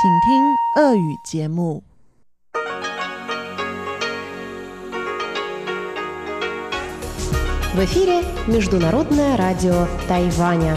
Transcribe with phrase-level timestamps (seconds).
[0.00, 1.82] 请听俄语节目。
[7.74, 10.76] В эфире Международное радио Тайваня.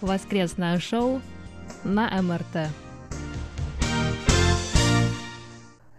[0.00, 1.20] Воскресное шоу
[1.84, 2.70] на МРТ.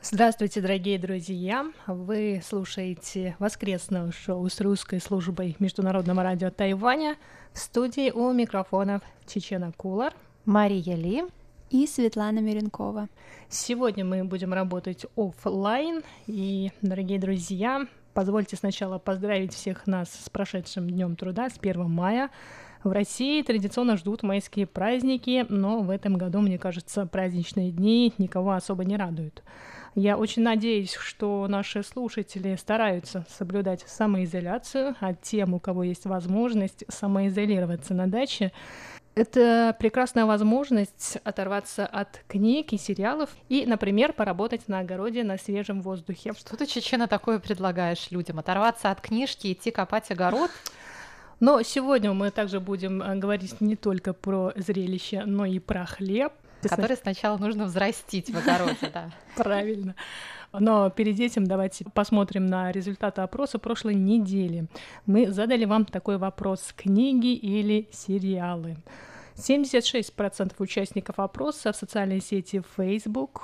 [0.08, 1.66] Здравствуйте, дорогие друзья!
[1.88, 7.16] Вы слушаете воскресное шоу с русской службой Международного радио Тайваня
[7.52, 10.14] в студии у микрофонов Чечена Кулар.
[10.44, 11.24] Мария Ли.
[11.70, 13.08] и Светлана Миренкова.
[13.48, 20.88] Сегодня мы будем работать офлайн, и, дорогие друзья, позвольте сначала поздравить всех нас с прошедшим
[20.88, 22.30] Днем труда, с 1 мая.
[22.84, 28.52] В России традиционно ждут майские праздники, но в этом году, мне кажется, праздничные дни никого
[28.52, 29.42] особо не радуют.
[29.98, 36.84] Я очень надеюсь, что наши слушатели стараются соблюдать самоизоляцию, а тем, у кого есть возможность
[36.88, 38.52] самоизолироваться на даче,
[39.14, 45.80] это прекрасная возможность оторваться от книг и сериалов и, например, поработать на огороде на свежем
[45.80, 46.34] воздухе.
[46.34, 48.38] Что ты, Чечена, такое предлагаешь людям?
[48.38, 50.50] Оторваться от книжки, идти копать огород?
[51.40, 56.34] Но сегодня мы также будем э, говорить не только про зрелище, но и про хлеб.
[56.62, 59.10] Который сначала нужно взрастить в огороде, да.
[59.36, 59.94] Правильно.
[60.52, 64.66] Но перед этим давайте посмотрим на результаты опроса прошлой недели.
[65.04, 68.76] Мы задали вам такой вопрос: книги или сериалы?
[69.36, 73.42] 76% участников опроса в социальной сети Facebook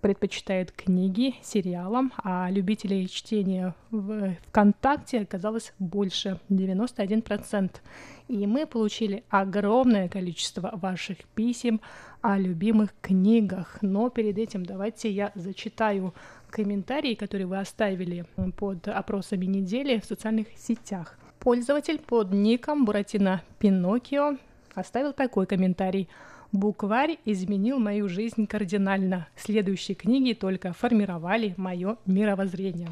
[0.00, 7.70] предпочитают книги сериалам, а любителей чтения в ВКонтакте оказалось больше, 91%.
[8.28, 11.80] И мы получили огромное количество ваших писем
[12.20, 13.78] о любимых книгах.
[13.82, 16.14] Но перед этим давайте я зачитаю
[16.50, 18.24] комментарии, которые вы оставили
[18.56, 21.18] под опросами недели в социальных сетях.
[21.38, 24.36] Пользователь под ником Буратино Пиноккио
[24.74, 26.08] оставил такой комментарий.
[26.50, 29.28] Букварь изменил мою жизнь кардинально.
[29.36, 32.88] Следующие книги только формировали мое мировоззрение.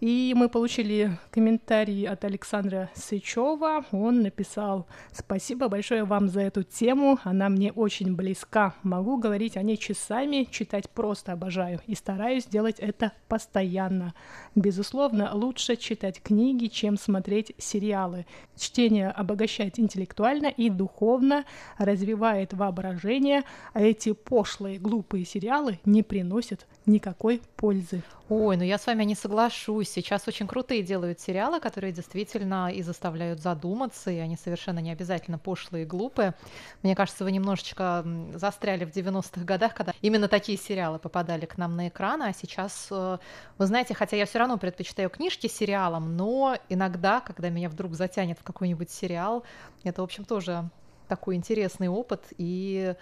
[0.00, 3.84] И мы получили комментарий от Александра Сычева.
[3.90, 8.74] Он написал «Спасибо большое вам за эту тему, она мне очень близка.
[8.84, 14.14] Могу говорить о ней часами, читать просто обожаю и стараюсь делать это постоянно.
[14.54, 18.24] Безусловно, лучше читать книги, чем смотреть сериалы.
[18.56, 21.44] Чтение обогащает интеллектуально и духовно,
[21.76, 23.42] развивает воображение,
[23.72, 28.02] а эти пошлые, глупые сериалы не приносят никакой пользы».
[28.28, 29.88] Ой, ну я с вами не соглашусь.
[29.88, 35.38] Сейчас очень крутые делают сериалы, которые действительно и заставляют задуматься, и они совершенно не обязательно
[35.38, 36.34] пошлые и глупые.
[36.82, 38.04] Мне кажется, вы немножечко
[38.34, 42.88] застряли в 90-х годах, когда именно такие сериалы попадали к нам на экраны, а сейчас,
[42.90, 48.38] вы знаете, хотя я все равно предпочитаю книжки сериалам, но иногда, когда меня вдруг затянет
[48.38, 49.42] в какой-нибудь сериал,
[49.84, 50.68] это, в общем, тоже
[51.08, 52.94] такой интересный опыт, и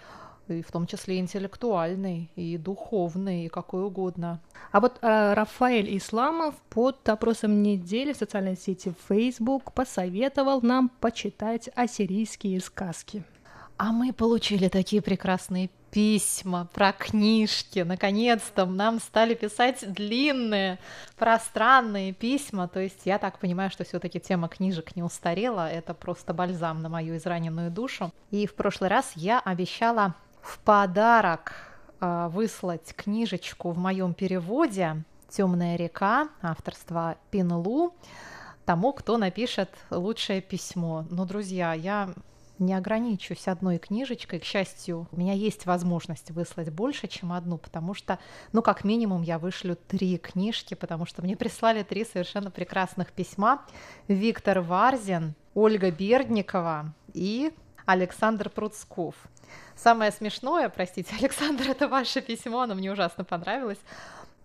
[0.47, 4.39] и в том числе интеллектуальный, и духовный, и какой угодно.
[4.71, 11.69] А вот э, Рафаэль Исламов под опросом недели в социальной сети Facebook посоветовал нам почитать
[11.75, 13.23] ассирийские сказки.
[13.77, 17.79] А мы получили такие прекрасные письма про книжки.
[17.79, 20.79] Наконец-то нам стали писать длинные,
[21.15, 22.67] пространные письма.
[22.67, 25.69] То есть я так понимаю, что все-таки тема книжек не устарела.
[25.69, 28.11] Это просто бальзам на мою израненную душу.
[28.31, 31.53] И в прошлый раз я обещала в подарок
[31.99, 37.93] э, выслать книжечку в моем переводе «Темная река» авторства Пинлу
[38.65, 41.05] тому, кто напишет лучшее письмо.
[41.09, 42.13] Но, друзья, я
[42.59, 44.39] не ограничусь одной книжечкой.
[44.39, 48.19] К счастью, у меня есть возможность выслать больше, чем одну, потому что,
[48.51, 53.63] ну, как минимум, я вышлю три книжки, потому что мне прислали три совершенно прекрасных письма.
[54.07, 57.53] Виктор Варзин, Ольга Бердникова и
[57.85, 59.15] Александр Пруцков.
[59.75, 63.79] Самое смешное, простите, Александр, это ваше письмо, оно мне ужасно понравилось.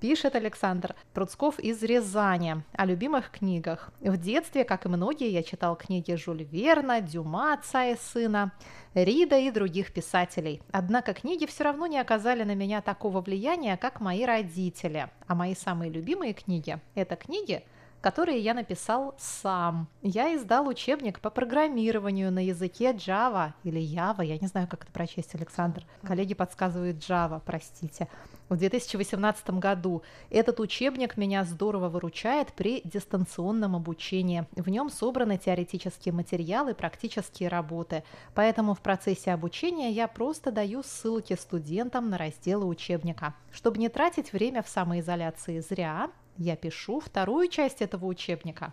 [0.02, 3.92] Пишет Александр Пруцков из Рязани о любимых книгах.
[4.00, 8.50] В детстве, как и многие, я читал книги Жюль Верна, Дюма, отца и сына,
[8.94, 10.60] Рида и других писателей.
[10.72, 15.08] Однако книги все равно не оказали на меня такого влияния, как мои родители.
[15.28, 17.64] А мои самые любимые книги– это книги,
[18.02, 19.88] которые я написал сам.
[20.02, 24.93] Я издал учебник по программированию на языке Java или Java, я не знаю, как это
[24.93, 25.87] прочесть, Александр.
[26.02, 28.08] Коллеги подсказывают Java, простите.
[28.49, 34.46] В 2018 году этот учебник меня здорово выручает при дистанционном обучении.
[34.56, 38.02] В нем собраны теоретические материалы, практические работы.
[38.34, 43.34] Поэтому в процессе обучения я просто даю ссылки студентам на разделы учебника.
[43.52, 48.73] Чтобы не тратить время в самоизоляции зря, я пишу вторую часть этого учебника.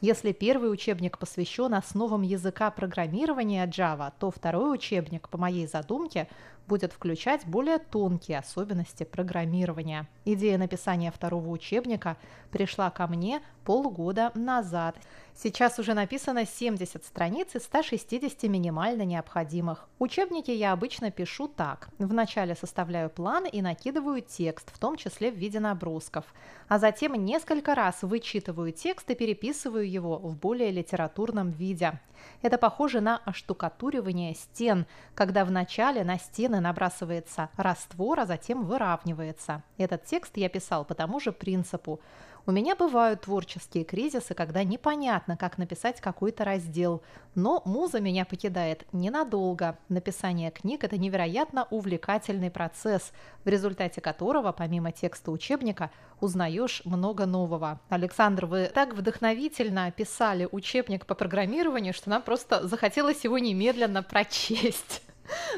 [0.00, 6.28] Если первый учебник посвящен основам языка программирования Java, то второй учебник, по моей задумке,
[6.66, 10.08] будет включать более тонкие особенности программирования.
[10.24, 12.16] Идея написания второго учебника
[12.50, 14.96] пришла ко мне полгода назад.
[15.34, 19.88] Сейчас уже написано 70 страниц из 160 минимально необходимых.
[19.98, 21.88] Учебники я обычно пишу так.
[21.98, 26.24] Вначале составляю план и накидываю текст, в том числе в виде набросков.
[26.68, 31.98] А затем несколько раз вычитываю текст и переписываю его в более литературном виде.
[32.42, 39.62] Это похоже на оштукатуривание стен, когда вначале на стены набрасывается раствор, а затем выравнивается.
[39.78, 42.00] Этот текст я писал по тому же принципу.
[42.46, 47.02] У меня бывают творческие кризисы, когда непонятно, как написать какой-то раздел,
[47.34, 49.78] но муза меня покидает ненадолго.
[49.88, 53.12] Написание книг– это невероятно увлекательный процесс,
[53.44, 57.80] в результате которого, помимо текста учебника, узнаешь много нового.
[57.88, 65.02] Александр, вы так вдохновительно описали учебник по программированию, что нам просто захотелось его немедленно прочесть.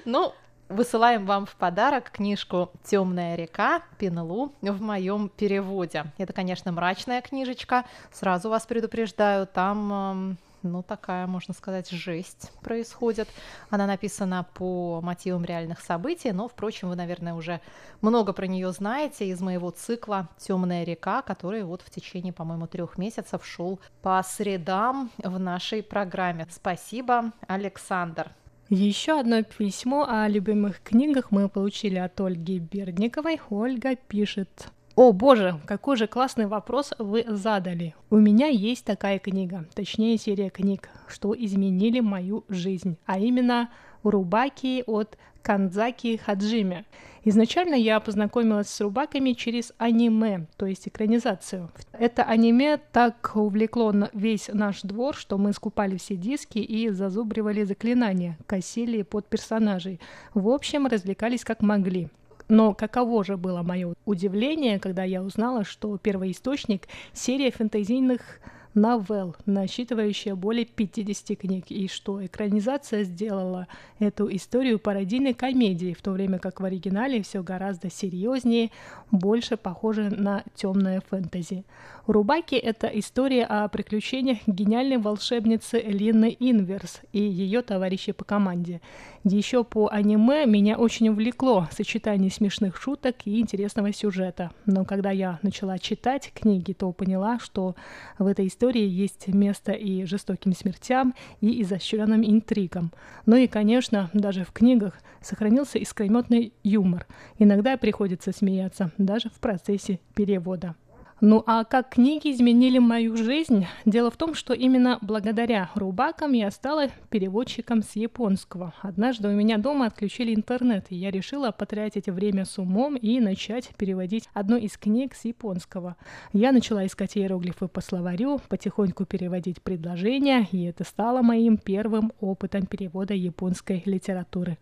[0.05, 0.33] Ну,
[0.69, 6.07] Высылаем вам в подарок книжку «Темная река» Пинлу в моем переводе.
[6.19, 7.85] Это, конечно, мрачная книжечка.
[8.13, 13.29] Сразу вас предупреждаю, там ну, такая, можно сказать, жесть происходит.
[13.71, 17.61] Она написана по мотивам реальных событий, но, впрочем, вы, наверное, уже
[18.01, 22.99] много про нее знаете из моего цикла «Темная река», который вот в течение, по-моему, трех
[22.99, 26.49] месяцев шел по средам в нашей программе.
[26.51, 28.33] Спасибо, Александр.
[28.69, 33.41] Еще одно письмо о любимых книгах мы получили от Ольги Бердниковой.
[33.49, 34.73] Ольга пишет.
[34.97, 37.95] О боже, какой же классный вопрос вы задали.
[38.11, 43.71] У меня есть такая книга, точнее серия книг, что изменили мою жизнь, а именно
[44.11, 46.85] Рубаки от Канзаки Хаджими.
[47.25, 51.71] Изначально я познакомилась с рубаками через аниме, то есть экранизацию.
[51.93, 58.39] Это аниме так увлекло весь наш двор, что мы скупали все диски и зазубривали заклинания,
[58.47, 60.01] косили под персонажей.
[60.35, 62.09] В общем, развлекались как могли.
[62.49, 68.41] Но каково же было мое удивление, когда я узнала, что первоисточник— серия фэнтезийных
[68.77, 73.67] новелл, насчитывающая более 50 книг, и что экранизация сделала
[73.99, 78.71] эту историю пародийной комедией, в то время как в оригинале все гораздо серьезнее,
[79.11, 81.65] больше похоже на темное фэнтези.
[82.07, 88.81] Рубаки— это история о приключениях гениальной волшебницы Лины Инверс и ее товарищей по команде.
[89.25, 94.53] Еще по аниме меня очень увлекло сочетание смешных шуток и интересного сюжета.
[94.67, 97.75] Но когда я начала читать книги, то поняла, что
[98.21, 102.93] в этой истории есть место и жестоким смертям, и изощренным интригам.
[103.27, 107.09] Ну и, конечно, даже в книгах сохранился искрометный юмор.
[107.41, 110.77] Иногда приходится смеяться, даже в процессе перевода.
[111.23, 113.67] Ну а как книги изменили мою жизнь?
[113.87, 118.75] Дело в том, что именно благодаря рубакам я стала переводчиком с японского.
[118.83, 123.71] Однажды у меня дома отключили интернет, и я решила потратить время с умом и начать
[123.79, 125.97] переводить одну из книг с японского.
[126.35, 132.67] Я начала искать иероглифы по словарю, потихоньку переводить предложения, и это стало моим первым опытом
[132.67, 134.59] перевода японской литературы.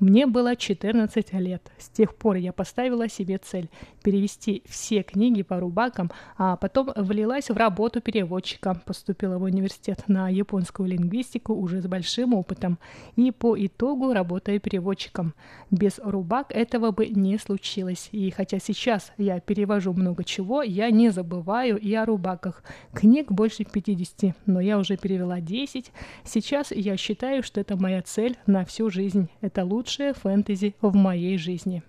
[0.00, 1.72] Мне было 14 лет.
[1.78, 3.70] С тех пор я поставила себе цель
[4.02, 10.04] перевести все книги по рубакам поляком, а потом влилась в работу переводчика, поступила в университет
[10.08, 12.78] на японскую лингвистику уже с большим опытом
[13.16, 15.34] и по итогу работаю переводчиком.
[15.70, 18.08] Без рубак этого бы не случилось.
[18.12, 22.62] И хотя сейчас я перевожу много чего, я не забываю и о рубаках.
[22.92, 25.92] Книг больше 50, но я уже перевела 10.
[26.24, 29.28] Сейчас я считаю, что это моя цель на всю жизнь.
[29.40, 31.82] Это лучшее фэнтези в моей жизни.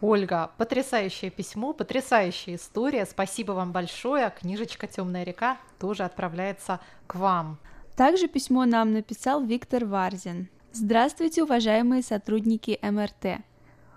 [0.00, 3.04] Ольга, потрясающее письмо, потрясающая история.
[3.04, 4.32] Спасибо вам большое.
[4.38, 7.58] Книжечка Темная река тоже отправляется к вам.
[7.96, 10.48] Также письмо нам написал Виктор Варзин.
[10.72, 13.42] Здравствуйте, уважаемые сотрудники МРТ.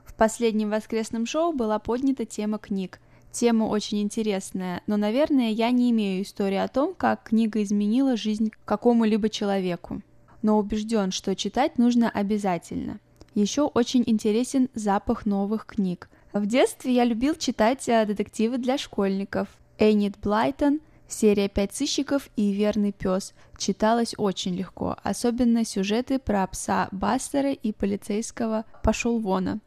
[0.03, 2.99] В последнем воскресном шоу была поднята тема книг.
[3.31, 8.51] Тема очень интересная, но, наверное, я не имею истории о том, как книга изменила жизнь
[8.65, 10.01] какому-либо человеку.
[10.41, 12.99] Но убежден, что читать нужно обязательно–
[13.33, 16.09] еще очень интересен запах новых книг.
[16.33, 19.47] В детстве я любил читать э, детективы для школьников.
[19.77, 26.89] Эннет Блайтон, серия «Пять сыщиков» и «Верный пес» читалась очень легко, особенно сюжеты про пса
[26.91, 29.59] Бастера и полицейского «Пошел вона».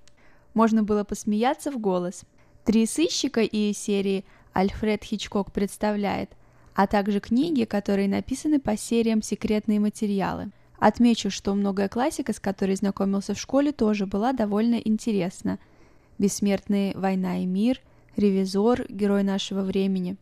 [0.54, 2.24] Можно было посмеяться в голос.
[2.64, 6.30] Три сыщика и серии Альфред Хичкок представляет,
[6.74, 10.50] а также книги, которые написаны по сериям «Секретные материалы».
[10.78, 15.58] Отмечу, что многое классика, с которой знакомился в школе, тоже была довольно интересна.
[16.18, 16.96] «Бессмертные.
[16.96, 17.80] Война и мир»,
[18.16, 18.86] «Ревизор.
[18.88, 20.16] Герой нашего времени».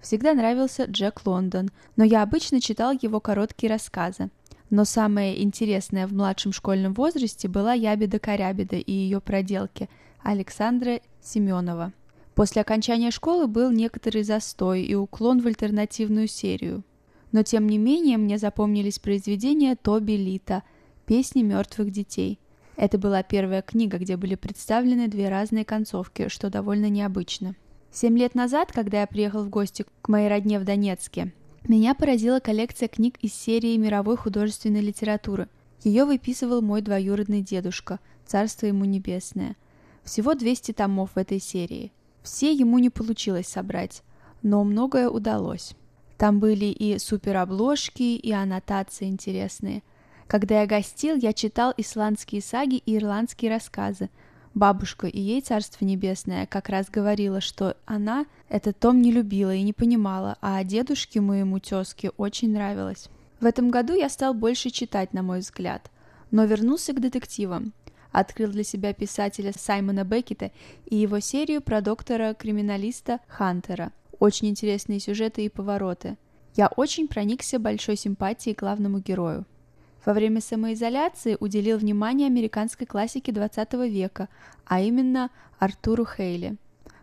[0.00, 4.30] Всегда нравился Джек Лондон, но я обычно читал его короткие рассказы.
[4.70, 9.90] Но самое интересное в младшем школьном возрасте была Ябеда Корябеда и ее проделки
[10.22, 11.92] Александра Семенова.
[12.36, 16.84] После окончания школы был некоторый застой и уклон в альтернативную серию.
[17.32, 20.62] Но тем не менее мне запомнились произведения Тоби Лита
[21.06, 22.38] «Песни мертвых детей».
[22.76, 27.54] Это была первая книга, где были представлены две разные концовки, что довольно необычно.
[27.92, 31.32] Семь лет назад, когда я приехал в гости к моей родне в Донецке,
[31.68, 35.48] меня поразила коллекция книг из серии мировой художественной литературы.
[35.82, 39.56] Ее выписывал мой двоюродный дедушка, царство ему небесное.
[40.04, 41.92] Всего 200 томов в этой серии.
[42.22, 44.02] Все ему не получилось собрать,
[44.42, 45.74] но многое удалось.
[46.20, 49.82] Там были и суперобложки, и аннотации интересные.
[50.26, 54.10] Когда я гостил, я читал исландские саги и ирландские рассказы.
[54.52, 59.62] Бабушка и ей царство небесное как раз говорила, что она этот том не любила и
[59.62, 63.08] не понимала, а дедушке моему тезке очень нравилось.
[63.40, 65.90] В этом году я стал больше читать, на мой взгляд,
[66.30, 67.72] но вернулся к детективам.
[68.12, 70.50] Открыл для себя писателя Саймона Беккета
[70.84, 76.16] и его серию про доктора-криминалиста Хантера– очень интересные сюжеты и повороты.
[76.54, 79.46] Я очень проникся большой симпатией к главному герою.
[80.04, 84.28] Во время самоизоляции уделил внимание американской классике 20 века,
[84.66, 86.56] а именно Артуру Хейли.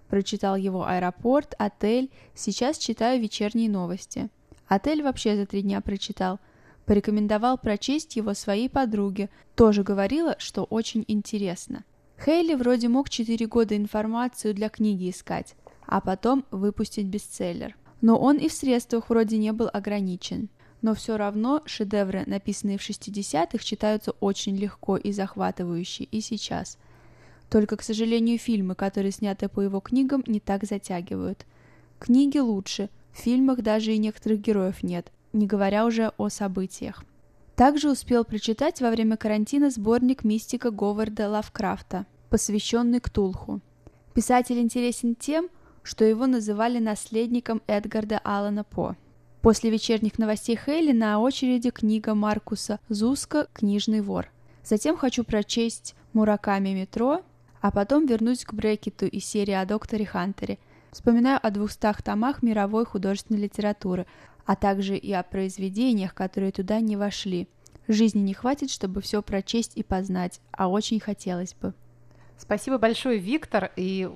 [0.10, 4.30] Прочитал его «Аэропорт», «Отель», сейчас читаю «Вечерние новости».
[4.68, 6.40] «Отель» вообще за три дня прочитал.
[6.86, 11.84] Порекомендовал прочесть его своей подруге, тоже говорила, что очень интересно.
[12.24, 15.56] Хейли вроде мог четыре года информацию для книги искать,
[15.88, 17.75] а потом выпустить бестселлер.
[18.01, 20.50] Но он и в средствах вроде не был ограничен.
[20.82, 26.77] Но все равно шедевры, написанные в 60-х, читаются очень легко и захватывающе и сейчас.
[27.50, 31.46] Только, к сожалению, фильмы, которые сняты по его книгам, не так затягивают.
[31.98, 37.03] Книги лучше, в фильмах даже и некоторых героев нет, не говоря уже о событиях.
[37.56, 43.62] Также успел прочитать во время карантина сборник мистика Говарда Лавкрафта, посвященный Ктулху.
[44.13, 45.50] Писатель интересен тем,
[45.88, 48.98] что его называли наследником Эдгарда Аллана По.
[49.41, 54.27] После вечерних новостей Хейли на очереди книга Маркуса Зуска «Книжный вор».
[54.65, 57.22] Затем хочу прочесть Мураками «Метро»,
[57.62, 60.58] а потом вернусь к Брекету и серии о докторе Хантере.
[60.91, 64.06] Вспоминаю о двухстах томах мировой художественной литературы,
[64.46, 67.48] а также и о произведениях, которые туда не вошли.
[67.88, 71.74] Жизни не хватит, чтобы все прочесть и познать, а очень хотелось бы.
[72.38, 73.72] Спасибо большое, Виктор.
[73.75, 74.10] И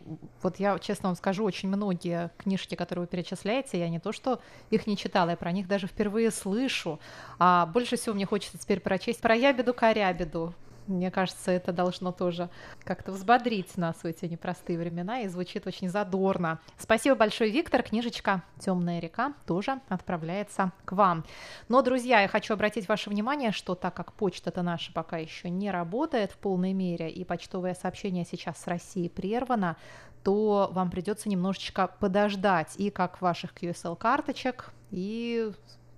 [0.43, 4.41] вот я честно вам скажу, очень многие книжки, которые вы перечисляете, я не то что
[4.69, 6.99] их не читала, я про них даже впервые слышу.
[7.39, 10.53] А больше всего мне хочется теперь прочесть про ябеду корябеду
[10.87, 12.49] мне кажется, это должно тоже
[12.83, 16.59] как-то взбодрить нас в эти непростые времена и звучит очень задорно.
[16.77, 17.83] Спасибо большое, Виктор.
[17.83, 21.25] Книжечка «Темная река» тоже отправляется к вам.
[21.69, 25.71] Но, друзья, я хочу обратить ваше внимание, что так как почта-то наша пока еще не
[25.71, 29.77] работает в полной мере, и почтовое сообщение сейчас с России прервано,
[30.23, 35.51] то вам придется немножечко подождать и как ваших QSL-карточек, и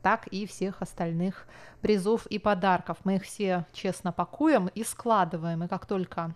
[0.03, 1.47] так и всех остальных
[1.81, 2.97] призов и подарков.
[3.05, 6.35] Мы их все честно пакуем и складываем, и как только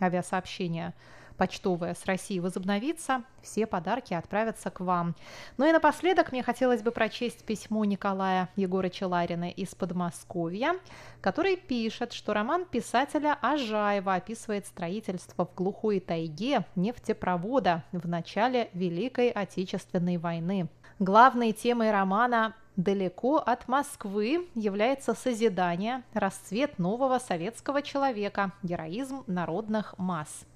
[0.00, 0.94] авиасообщение
[1.38, 5.14] почтовое с России возобновится, все подарки отправятся к вам.
[5.56, 10.74] Ну и напоследок мне хотелось бы прочесть письмо Николая Егорыча Ларина из Подмосковья,
[11.20, 19.30] который пишет, что роман писателя Ажаева описывает строительство в глухой тайге нефтепровода в начале Великой
[19.30, 20.68] Отечественной войны.
[20.98, 30.46] Главной темой романа далеко от Москвы является созидание, расцвет нового советского человека, героизм народных масс.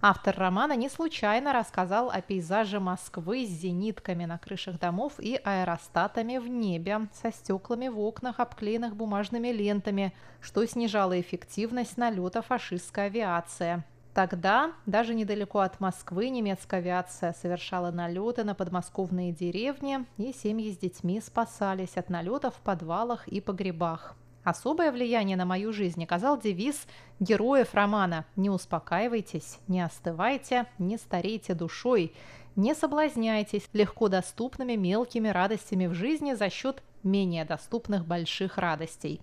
[0.00, 6.38] Автор романа не случайно рассказал о пейзаже Москвы с зенитками на крышах домов и аэростатами
[6.38, 13.84] в небе, со стеклами в окнах, обклеенных бумажными лентами, что снижало эффективность налета фашистской авиации.
[14.16, 20.78] Тогда, даже недалеко от Москвы, немецкая авиация совершала налеты на подмосковные деревни, и семьи с
[20.78, 24.16] детьми спасались от налетов в подвалах и погребах.
[24.42, 26.86] Особое влияние на мою жизнь оказал девиз
[27.20, 32.14] героев романа «Не успокаивайтесь, не остывайте, не старейте душой,
[32.54, 39.20] не соблазняйтесь легко доступными мелкими радостями в жизни за счет менее доступных больших радостей».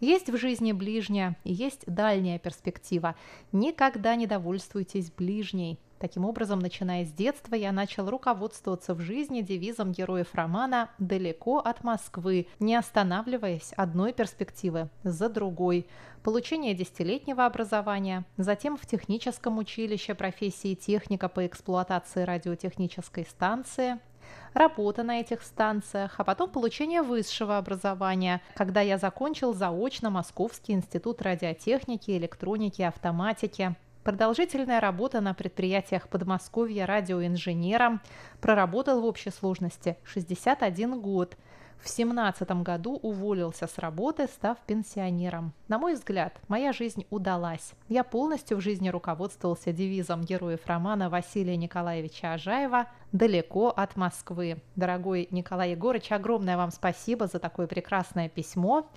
[0.00, 3.14] Есть в жизни ближняя и есть дальняя перспектива.
[3.52, 5.78] Никогда не довольствуйтесь ближней.
[5.98, 11.82] Таким образом, начиная с детства, я начал руководствоваться в жизни девизом героев романа «Далеко от
[11.82, 15.88] Москвы», не останавливаясь одной перспективы за другой.
[16.22, 23.98] Получение десятилетнего образования, затем в техническом училище профессии техника по эксплуатации радиотехнической станции–
[24.54, 31.22] работа на этих станциях, а потом получение высшего образования, когда я закончил заочно Московский институт
[31.22, 33.74] радиотехники, электроники, автоматики.
[34.04, 38.00] Продолжительная работа на предприятиях Подмосковья радиоинженером
[38.40, 41.36] проработал в общей сложности 61 год–
[41.80, 45.52] в семнадцатом году уволился с работы, став пенсионером.
[45.68, 47.72] На мой взгляд, моя жизнь удалась.
[47.88, 54.58] Я полностью в жизни руководствовался девизом героев романа Василия Николаевича Ажаева «Далеко от Москвы».
[54.76, 58.88] Дорогой Николай Егорыч, огромное вам спасибо за такое прекрасное письмо.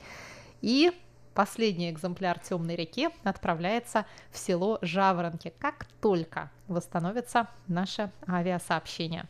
[0.62, 0.92] И
[1.34, 9.28] Последний экземпляр «Темной реки» отправляется в село Жаворонки, как только восстановится наше авиасообщение.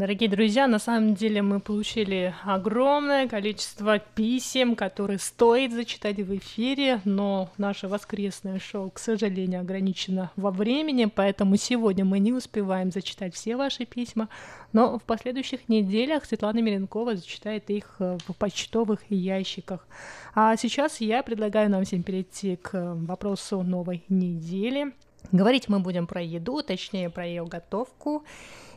[0.00, 7.02] Дорогие друзья, на самом деле мы получили огромное количество писем, которые стоит зачитать в эфире,
[7.04, 13.34] но наше воскресное шоу, к сожалению, ограничено во времени, поэтому сегодня мы не успеваем зачитать
[13.34, 14.30] все ваши письма,
[14.72, 19.86] но в последующих неделях Светлана Миренкова зачитает их э, в почтовых ящиках.
[20.34, 24.94] А сейчас я предлагаю нам всем перейти к вопросу новой недели.
[25.32, 28.24] Говорить мы будем про еду, точнее про ее готовку.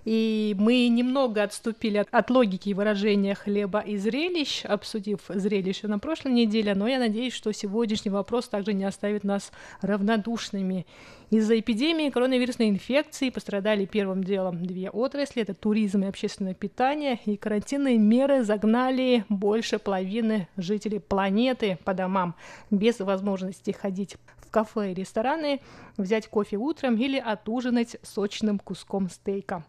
[0.06, 6.34] И мы немного отступили от, от логики выражения хлеба и зрелищ, обсудив зрелище на прошлой
[6.34, 10.86] неделе, но я надеюсь, что сегодняшний вопрос также не оставит нас равнодушными.
[11.30, 17.38] Из-за эпидемии коронавирусной инфекции пострадали первым делом две отрасли, это туризм и общественное питание, и
[17.38, 22.36] карантинные меры загнали больше половины жителей планеты по домам
[22.70, 24.18] без возможности ходить
[24.54, 25.60] кафе и рестораны,
[25.98, 29.66] взять кофе утром или отужинать сочным куском стейка.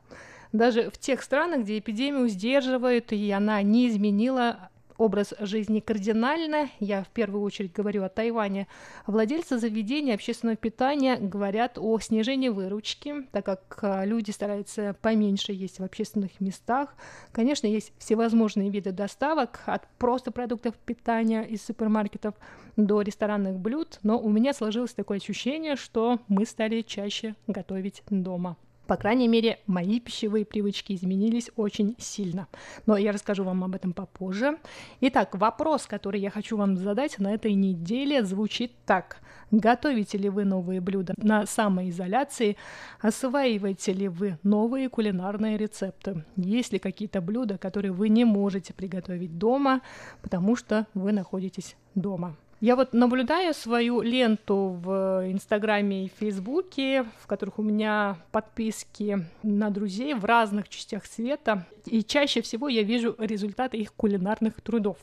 [0.53, 7.03] Даже в тех странах, где эпидемию сдерживают, и она не изменила образ жизни кардинально, я
[7.05, 8.69] в первую очередь говорю о Тайване,
[9.07, 15.81] владельцы заведений общественного питания говорят о снижении выручки, так как а, люди стараются поменьше есть
[15.81, 16.95] в общественных местах.
[17.33, 22.35] Конечно, есть всевозможные виды доставок, от просто продуктов питания из супермаркетов
[22.77, 28.57] до ресторанных блюд, но у меня сложилось такое ощущение, что мы стали чаще готовить дома.
[28.87, 32.49] По крайней мере, мои пищевые привычки изменились очень сильно.
[32.87, 34.59] Но я расскажу вам об этом попозже.
[35.01, 39.19] Итак, вопрос, который я хочу вам задать на этой неделе, звучит так.
[39.51, 42.57] Готовите ли вы новые блюда на самоизоляции?
[43.01, 46.25] Осваиваете ли вы новые кулинарные рецепты?
[46.37, 49.81] Есть ли какие-то блюда, которые вы не можете приготовить дома,
[50.23, 52.37] потому что вы находитесь дома?
[52.65, 59.69] Я вот наблюдаю свою ленту в Инстаграме и Фейсбуке, в которых у меня подписки на
[59.69, 64.97] друзей в разных частях света, и чаще всего я вижу результаты их кулинарных трудов.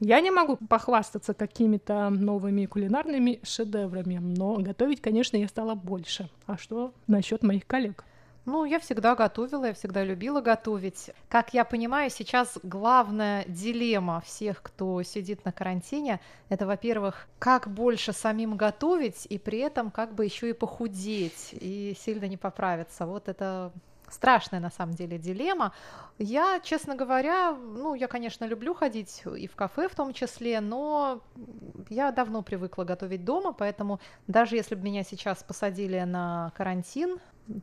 [0.00, 6.28] Я не могу похвастаться какими-то новыми кулинарными шедеврами, но готовить, конечно, я стала больше.
[6.44, 8.04] А что насчет моих коллег?
[8.48, 11.10] Ну, я всегда готовила, я всегда любила готовить.
[11.28, 18.14] Как я понимаю, сейчас главная дилемма всех, кто сидит на карантине, это, во-первых, как больше
[18.14, 23.04] самим готовить и при этом как бы еще и похудеть и сильно не поправиться.
[23.04, 23.70] Вот это
[24.08, 25.74] страшная на самом деле дилемма.
[26.16, 31.20] Я, честно говоря, ну, я, конечно, люблю ходить и в кафе в том числе, но
[31.90, 37.18] я давно привыкла готовить дома, поэтому даже если бы меня сейчас посадили на карантин,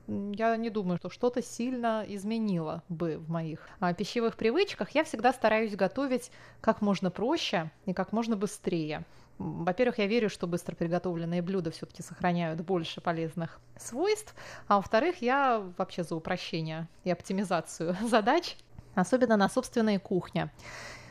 [0.07, 4.91] я не думаю, что что-то сильно изменило бы в моих а, пищевых привычках.
[4.91, 9.03] Я всегда стараюсь готовить как можно проще и как можно быстрее.
[9.37, 14.33] Во-первых, я верю, что быстро приготовленные блюда все-таки сохраняют больше полезных свойств,
[14.67, 18.55] а во-вторых, я вообще за упрощение и оптимизацию задач,
[18.95, 20.51] особенно на собственной кухне.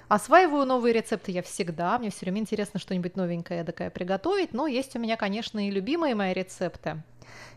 [0.08, 4.94] Осваиваю новые рецепты я всегда, мне все время интересно что-нибудь новенькое такое приготовить, но есть
[4.96, 7.02] у меня, конечно, и любимые мои рецепты.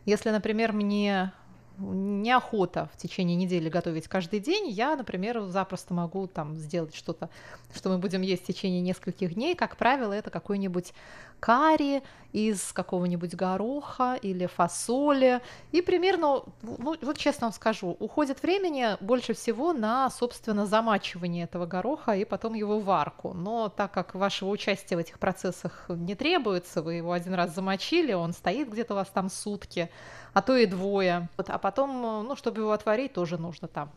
[0.05, 1.33] Если, например, мне
[1.77, 7.29] неохота в течение недели готовить каждый день, я, например, запросто могу там сделать что-то,
[7.73, 9.55] что мы будем есть в течение нескольких дней.
[9.55, 10.93] Как правило, это какой-нибудь
[11.39, 12.01] карри
[12.33, 15.41] из какого-нибудь гороха или фасоли.
[15.71, 21.65] И примерно, ну, вот честно вам скажу, уходит времени больше всего на, собственно, замачивание этого
[21.65, 23.33] гороха и потом его варку.
[23.33, 28.13] Но так как вашего участия в этих процессах не требуется, вы его один раз замочили,
[28.13, 29.89] он стоит где-то у вас там сутки,
[30.37, 31.29] а то и двое.
[31.35, 33.91] Вот, а потом, ну, чтобы его отварить, тоже нужно там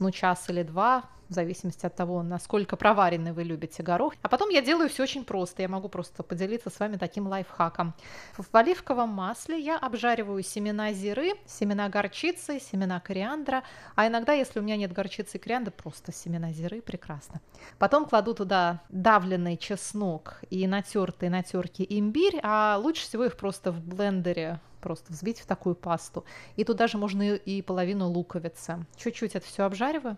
[0.00, 4.14] ну, час или два, в зависимости от того, насколько проваренный вы любите горох.
[4.22, 5.62] А потом я делаю все очень просто.
[5.62, 7.94] Я могу просто поделиться с вами таким лайфхаком.
[8.36, 13.62] В оливковом масле я обжариваю семена зиры, семена горчицы, семена кориандра.
[13.94, 17.40] А иногда, если у меня нет горчицы и кориандра, просто семена зиры прекрасно.
[17.78, 23.70] Потом кладу туда давленный чеснок и натертый на терке имбирь, а лучше всего их просто
[23.70, 26.24] в блендере просто взбить в такую пасту.
[26.56, 28.86] И туда же можно и половину луковицы.
[28.96, 30.16] Чуть-чуть это все обжариваю.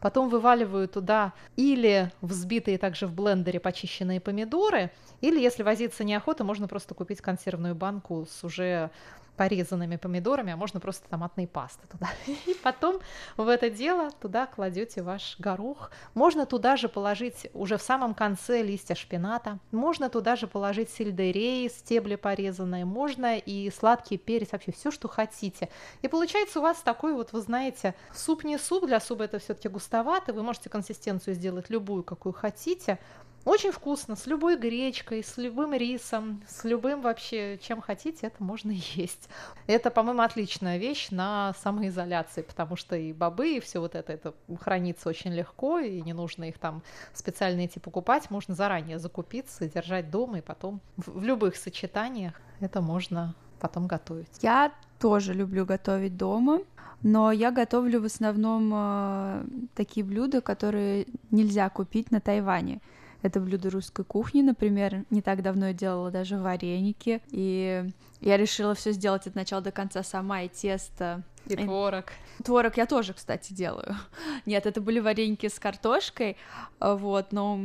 [0.00, 4.90] Потом вываливаю туда или взбитые также в блендере почищенные помидоры,
[5.20, 8.90] или если возиться неохота, можно просто купить консервную банку с уже
[9.38, 12.08] порезанными помидорами, а можно просто томатные пасты туда.
[12.26, 12.98] И потом
[13.36, 15.92] в это дело туда кладете ваш горох.
[16.14, 19.60] Можно туда же положить уже в самом конце листья шпината.
[19.70, 22.84] Можно туда же положить сельдерей, стебли порезанные.
[22.84, 25.68] Можно и сладкий перец, вообще все, что хотите.
[26.02, 29.68] И получается у вас такой вот, вы знаете, суп не суп, для супа это все-таки
[29.68, 30.32] густовато.
[30.32, 32.98] Вы можете консистенцию сделать любую, какую хотите.
[33.44, 38.70] Очень вкусно, с любой гречкой, с любым рисом, с любым вообще, чем хотите, это можно
[38.94, 39.28] есть.
[39.66, 44.34] Это, по-моему, отличная вещь на самоизоляции, потому что и бобы, и все вот это, это
[44.60, 46.82] хранится очень легко, и не нужно их там
[47.14, 53.34] специально идти покупать, можно заранее закупиться, держать дома, и потом в, любых сочетаниях это можно
[53.60, 54.28] потом готовить.
[54.42, 56.60] Я тоже люблю готовить дома,
[57.02, 62.80] но я готовлю в основном э, такие блюда, которые нельзя купить на Тайване.
[63.22, 65.04] Это блюдо русской кухни, например.
[65.10, 67.20] Не так давно я делала даже вареники.
[67.30, 67.84] И
[68.20, 71.22] я решила все сделать от начала до конца сама, и тесто.
[71.46, 72.06] И творог.
[72.44, 73.96] Творог я тоже, кстати, делаю.
[74.46, 76.36] Нет, это были вареники с картошкой,
[76.80, 77.60] вот, но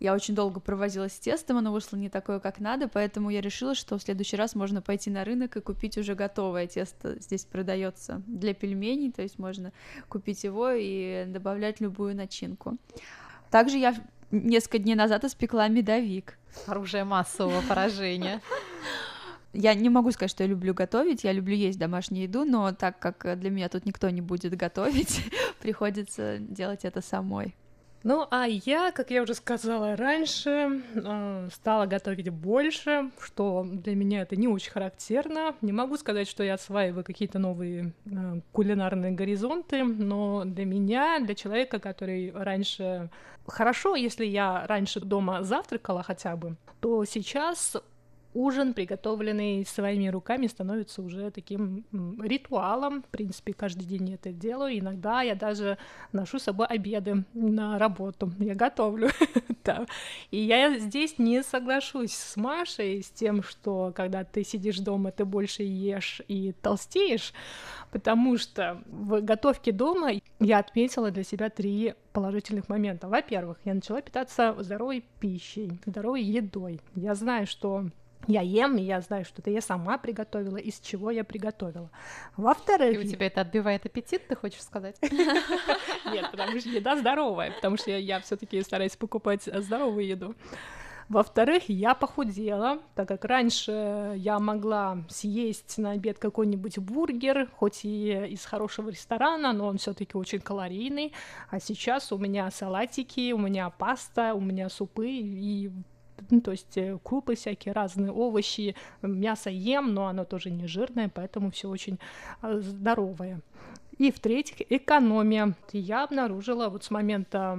[0.00, 3.74] я очень долго провозилась с тестом, оно вышло не такое, как надо, поэтому я решила,
[3.74, 7.20] что в следующий раз можно пойти на рынок и купить уже готовое тесто.
[7.20, 9.72] Здесь продается для пельменей, то есть можно
[10.08, 12.78] купить его и добавлять любую начинку.
[13.50, 13.94] Также я
[14.30, 16.38] несколько дней назад испекла медовик.
[16.66, 18.40] Оружие массового поражения.
[19.52, 23.00] Я не могу сказать, что я люблю готовить, я люблю есть домашнюю еду, но так
[23.00, 25.24] как для меня тут никто не будет готовить,
[25.60, 27.56] приходится делать это самой.
[28.02, 34.22] Ну, а я, как я уже сказала раньше, э, стала готовить больше, что для меня
[34.22, 35.54] это не очень характерно.
[35.60, 41.34] Не могу сказать, что я осваиваю какие-то новые э, кулинарные горизонты, но для меня, для
[41.34, 43.10] человека, который раньше...
[43.50, 47.76] Хорошо, если я раньше дома завтракала хотя бы, то сейчас
[48.34, 51.84] ужин, приготовленный своими руками, становится уже таким
[52.20, 53.02] ритуалом.
[53.02, 54.78] В принципе, каждый день я это делаю.
[54.78, 55.78] Иногда я даже
[56.12, 58.32] ношу с собой обеды на работу.
[58.38, 59.10] Я готовлю.
[59.64, 59.86] да.
[60.30, 65.24] И я здесь не соглашусь с Машей, с тем, что когда ты сидишь дома, ты
[65.24, 67.32] больше ешь и толстеешь,
[67.90, 73.08] потому что в готовке дома я отметила для себя три положительных момента.
[73.08, 76.80] Во-первых, я начала питаться здоровой пищей, здоровой едой.
[76.94, 77.86] Я знаю, что
[78.26, 81.90] я ем, и я знаю, что это я сама приготовила, из чего я приготовила.
[82.36, 82.94] Во-вторых...
[82.94, 84.96] И у тебя это отбивает аппетит, ты хочешь сказать?
[85.02, 90.34] Нет, потому что еда здоровая, потому что я все таки стараюсь покупать здоровую еду.
[91.10, 98.28] Во-вторых, я похудела, так как раньше я могла съесть на обед какой-нибудь бургер, хоть и
[98.28, 101.12] из хорошего ресторана, но он все таки очень калорийный,
[101.50, 105.72] а сейчас у меня салатики, у меня паста, у меня супы, и
[106.30, 111.10] ну, то есть э, крупы всякие разные, овощи, мясо ем, но оно тоже не жирное,
[111.12, 111.98] поэтому все очень
[112.40, 113.40] а, здоровое.
[113.98, 115.54] И в-третьих, экономия.
[115.72, 117.58] Я обнаружила вот с момента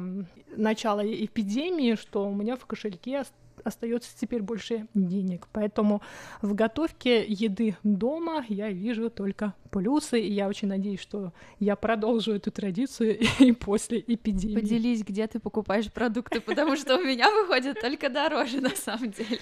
[0.56, 3.24] начала эпидемии, что у меня в кошельке
[3.64, 5.48] остается теперь больше денег.
[5.52, 6.02] Поэтому
[6.42, 12.34] в готовке еды дома я вижу только плюсы, и я очень надеюсь, что я продолжу
[12.34, 14.56] эту традицию и после эпидемии.
[14.56, 19.40] Поделись, где ты покупаешь продукты, потому что у меня выходит только дороже на самом деле.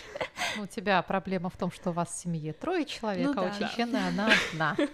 [0.62, 3.49] У тебя проблема в том, что у вас в семье трое человек, ну, а у
[3.49, 4.77] Чечены она одна.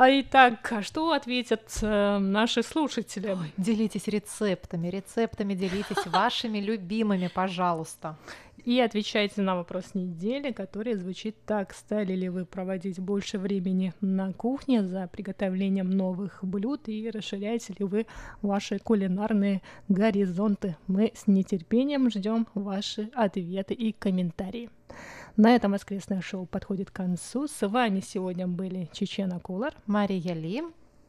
[0.00, 3.32] А итак, что ответят э, наши слушатели?
[3.32, 8.16] Ой, делитесь рецептами, рецептами делитесь вашими любимыми, пожалуйста.
[8.64, 11.74] И отвечайте на вопрос недели, который звучит так.
[11.74, 17.84] Стали ли вы проводить больше времени на кухне за приготовлением новых блюд и расширяете ли
[17.84, 18.06] вы
[18.40, 20.78] ваши кулинарные горизонты?
[20.86, 24.70] Мы с нетерпением ждем ваши ответы и комментарии.
[25.40, 27.48] На этом воскресное шоу подходит к концу.
[27.48, 30.62] С вами сегодня были Чечена Кулар, Мария Ли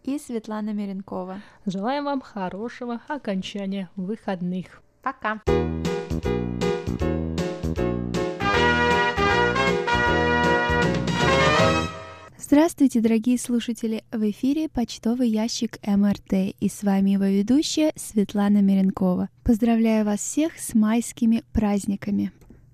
[0.05, 1.41] и Светлана Миренкова.
[1.65, 4.81] Желаем вам хорошего окончания выходных.
[5.01, 5.41] Пока!
[12.37, 14.05] Здравствуйте, дорогие слушатели!
[14.13, 19.27] В эфире почтовый ящик МРТ и с вами его ведущая Светлана Миренкова.
[19.43, 22.31] Поздравляю вас всех с майскими праздниками!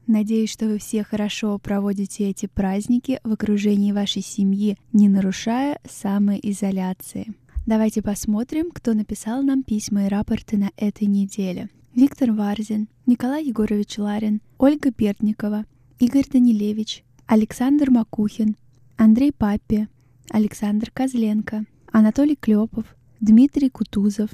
[0.07, 7.33] Надеюсь, что вы все хорошо проводите эти праздники в окружении вашей семьи, не нарушая самоизоляции.
[7.65, 11.69] Давайте посмотрим, кто написал нам письма и рапорты на этой неделе.
[11.93, 15.65] Виктор Варзин, Николай Егорович Ларин, Ольга Пердникова,
[15.99, 18.55] Игорь Данилевич, Александр Макухин,
[18.95, 19.89] Андрей Папи,
[20.29, 24.29] Александр Козленко, Анатолий Клепов, Дмитрий Кутузов,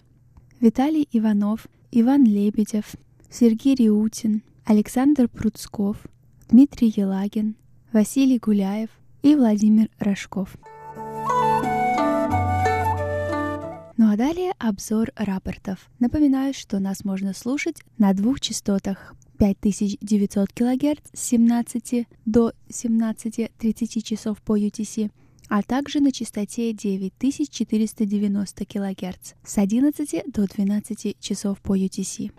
[0.59, 2.95] Виталий Иванов, Иван Лебедев,
[3.31, 5.97] Сергей Риутин, Александр Пруцков,
[6.47, 7.56] Дмитрий Елагин,
[7.91, 8.89] Василий Гуляев
[9.21, 10.56] и Владимир Рожков.
[13.97, 15.89] Ну а далее обзор рапортов.
[15.99, 24.41] Напоминаю, что нас можно слушать на двух частотах 5900 кГц с 17 до 17.30 часов
[24.41, 25.12] по UTC,
[25.49, 32.32] а также на частоте 9490 кГц с 11 до 12 часов по UTC.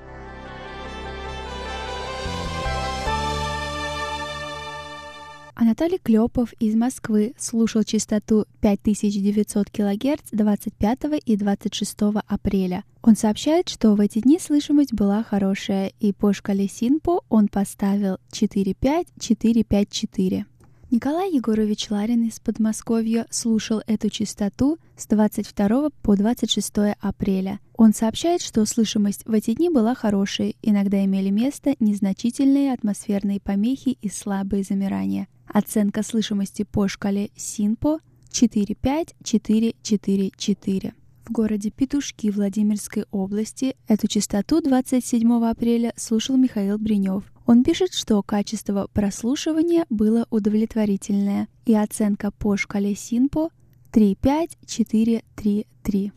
[5.57, 12.83] Анатолий Клепов из Москвы слушал частоту 5900 кГц 25 и 26 апреля.
[13.03, 18.19] Он сообщает, что в эти дни слышимость была хорошая, и по шкале Синпо он поставил
[18.33, 20.47] 45454.
[20.95, 27.59] Николай Егорович Ларин из Подмосковья слушал эту частоту с 22 по 26 апреля.
[27.77, 33.99] Он сообщает, что слышимость в эти дни была хорошей, иногда имели место незначительные атмосферные помехи
[34.01, 35.27] и слабые замирания.
[35.49, 37.99] Оценка слышимости по шкале СИНПО
[38.31, 40.95] 45444.
[41.25, 47.34] В городе Петушки Владимирской области эту частоту 27 апреля слушал Михаил Бринев.
[47.47, 53.51] Он пишет, что качество прослушивания было удовлетворительное, и оценка по шкале СИНПО
[53.91, 56.13] 35433.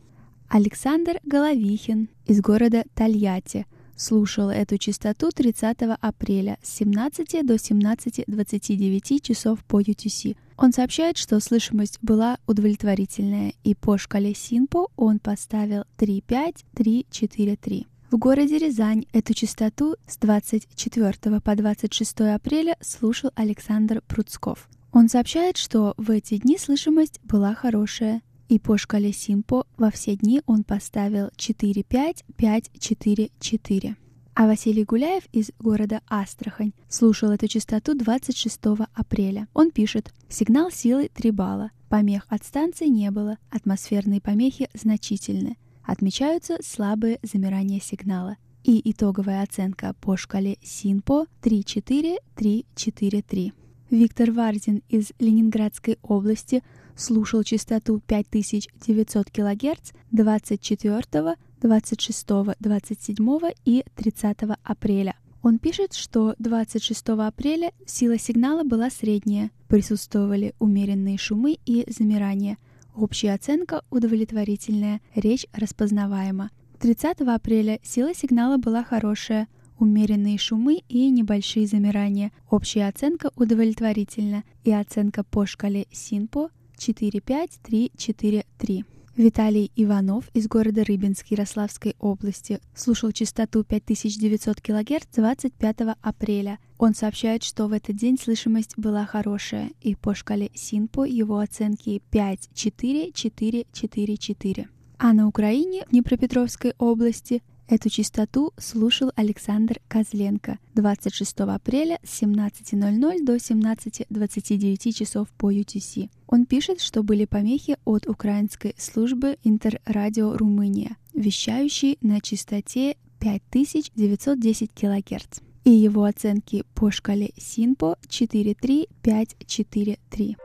[0.49, 3.65] Александр Головихин из города Тольятти–
[3.97, 10.37] слушал эту частоту 30 апреля с 17 до 17.29 часов по UTC.
[10.55, 17.87] Он сообщает, что слышимость была удовлетворительная, и по шкале Синпо он поставил 35343.
[18.09, 24.69] В городе Рязань эту частоту с 24 по 26 апреля слушал Александр Пруцков.
[24.93, 30.15] Он сообщает, что в эти дни слышимость была хорошая, и по шкале Симпо во все
[30.15, 33.95] дни он поставил 4-5-5-4-4.
[34.35, 38.57] А Василий Гуляев из города Астрахань слушал эту частоту 26
[38.93, 39.49] апреля.
[39.53, 41.71] Он пишет «Сигнал силы 3 балла.
[41.89, 43.37] Помех от станции не было.
[43.49, 45.57] Атмосферные помехи значительны.
[45.87, 48.37] Отмечаются слабые замирания сигнала.
[48.65, 53.53] И итоговая оценка по шкале СИНПО 3-4-3-4-3.
[53.89, 56.61] Виктор Варзин из Ленинградской области
[56.97, 62.27] слушал частоту 5900 кГц 24, 26,
[62.59, 65.15] 27 и 30 апреля.
[65.41, 72.57] Он пишет, что 26 апреля сила сигнала была средняя, присутствовали умеренные шумы и замирания.
[72.97, 76.49] Общая оценка удовлетворительная, речь распознаваема.
[76.79, 82.31] 30 апреля сила сигнала была хорошая, умеренные шумы и небольшие замирания.
[82.49, 88.83] Общая оценка удовлетворительна, и оценка по шкале СИНПО 45343.
[89.17, 96.59] Виталий Иванов из города Рыбинск Ярославской области слушал частоту 5900 кГц 25 апреля.
[96.77, 101.99] Он сообщает, что в этот день слышимость была хорошая, и по шкале СИНПО его оценки
[102.11, 104.67] 5-4-4-4-4.
[104.99, 113.25] А на Украине, в Днепропетровской области, Эту частоту слушал Александр Козленко 26 апреля с 17.00
[113.25, 116.09] до 17.29 часов по UTC.
[116.27, 125.41] Он пишет, что были помехи от украинской службы Интеррадио Румыния, вещающей на частоте 5910 кГц.
[125.65, 130.37] И его оценки по шкале СИНПО 43543.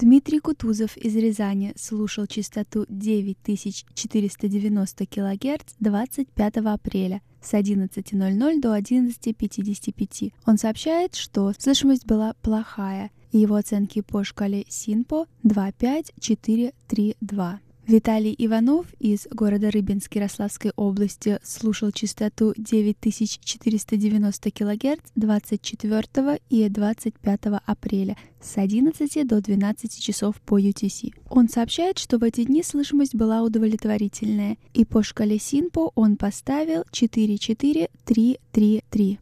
[0.00, 10.32] Дмитрий Кутузов из Рязани слушал частоту 9490 кГц 25 апреля с 11.00 до 11.55.
[10.46, 17.60] Он сообщает, что слышимость была плохая, и его оценки по шкале СИНПО 25432.
[17.86, 28.16] Виталий Иванов из города Рыбинск Ярославской области слушал частоту 9490 кГц 24 и 25 апреля
[28.40, 31.12] с 11 до 12 часов по UTC.
[31.28, 36.84] Он сообщает, что в эти дни слышимость была удовлетворительная, и по шкале Синпо он поставил
[36.92, 39.18] 44333.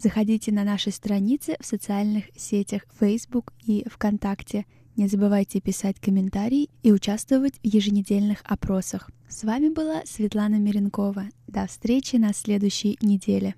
[0.00, 4.66] Заходите на наши страницы в социальных сетях Facebook и ВКонтакте.
[4.98, 9.08] Не забывайте писать комментарии и участвовать в еженедельных опросах.
[9.28, 11.28] С вами была Светлана Миренкова.
[11.46, 13.54] До встречи на следующей неделе.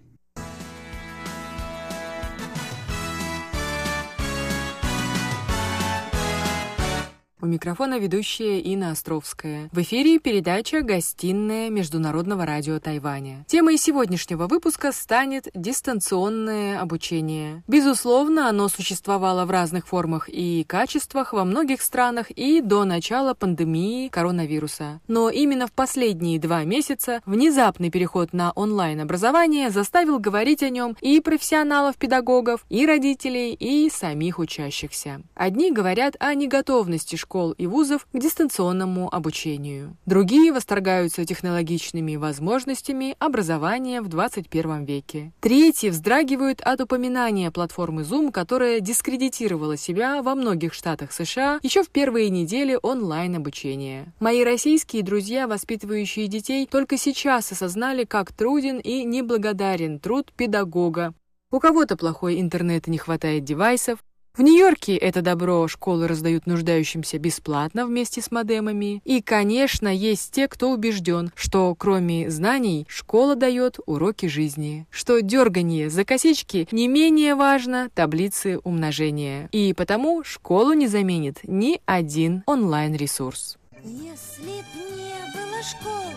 [7.42, 9.70] У микрофона ведущая Инна Островская.
[9.72, 13.46] В эфире передача «Гостиная Международного радио Тайваня».
[13.48, 17.62] Темой сегодняшнего выпуска станет дистанционное обучение.
[17.66, 24.08] Безусловно, оно существовало в разных формах и качествах во многих странах и до начала пандемии
[24.08, 25.00] коронавируса.
[25.08, 31.20] Но именно в последние два месяца внезапный переход на онлайн-образование заставил говорить о нем и
[31.20, 35.22] профессионалов-педагогов, и родителей, и самих учащихся.
[35.34, 39.96] Одни говорят о неготовности школ школ и вузов к дистанционному обучению.
[40.04, 45.32] Другие восторгаются технологичными возможностями образования в 21 веке.
[45.38, 51.90] Третьи вздрагивают от упоминания платформы Zoom, которая дискредитировала себя во многих штатах США еще в
[51.90, 54.12] первые недели онлайн-обучения.
[54.18, 61.14] Мои российские друзья, воспитывающие детей, только сейчас осознали, как труден и неблагодарен труд педагога,
[61.52, 63.98] у кого-то плохой интернет и не хватает девайсов,
[64.36, 69.02] в Нью-Йорке это добро школы раздают нуждающимся бесплатно вместе с модемами.
[69.04, 75.90] И, конечно, есть те, кто убежден, что кроме знаний школа дает уроки жизни, что дергание
[75.90, 79.48] за косички не менее важно таблицы умножения.
[79.52, 83.58] И потому школу не заменит ни один онлайн-ресурс.
[83.82, 86.10] Если б не было школ,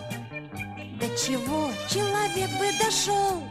[1.00, 3.42] до чего человек бы дошел?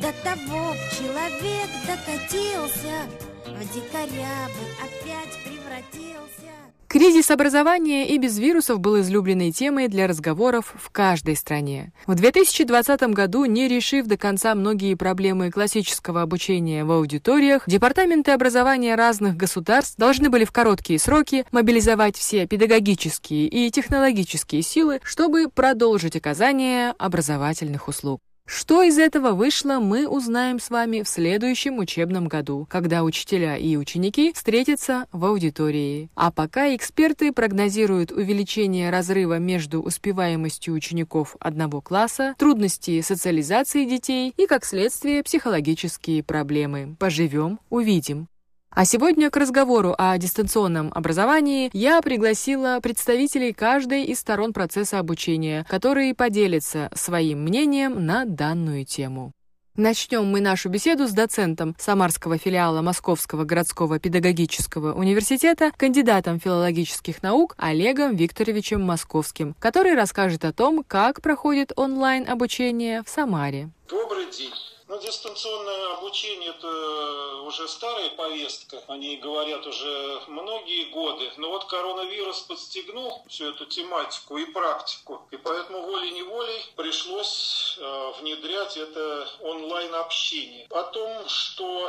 [0.00, 3.08] До того человек докатился,
[3.54, 6.50] в дикаря бы опять превратился.
[6.86, 11.92] Кризис образования и без вирусов был излюбленной темой для разговоров в каждой стране.
[12.06, 18.96] В 2020 году, не решив до конца многие проблемы классического обучения в аудиториях, департаменты образования
[18.96, 26.16] разных государств должны были в короткие сроки мобилизовать все педагогические и технологические силы, чтобы продолжить
[26.16, 28.20] оказание образовательных услуг.
[28.52, 33.76] Что из этого вышло, мы узнаем с вами в следующем учебном году, когда учителя и
[33.76, 36.10] ученики встретятся в аудитории.
[36.16, 44.46] А пока эксперты прогнозируют увеличение разрыва между успеваемостью учеников одного класса, трудности социализации детей и,
[44.48, 46.96] как следствие, психологические проблемы.
[46.98, 48.26] Поживем, увидим.
[48.72, 55.66] А сегодня к разговору о дистанционном образовании я пригласила представителей каждой из сторон процесса обучения,
[55.68, 59.32] которые поделятся своим мнением на данную тему.
[59.76, 67.54] Начнем мы нашу беседу с доцентом Самарского филиала Московского городского педагогического университета, кандидатом филологических наук
[67.56, 73.70] Олегом Викторовичем Московским, который расскажет о том, как проходит онлайн-обучение в Самаре.
[73.88, 74.52] Добрый день.
[74.90, 81.30] Ну, дистанционное обучение– это уже старая повестка, о ней говорят уже многие годы.
[81.36, 88.76] Но вот коронавирус подстегнул всю эту тематику и практику, и поэтому волей-неволей пришлось э, внедрять
[88.76, 90.66] это онлайн-общение.
[90.70, 91.88] О том, что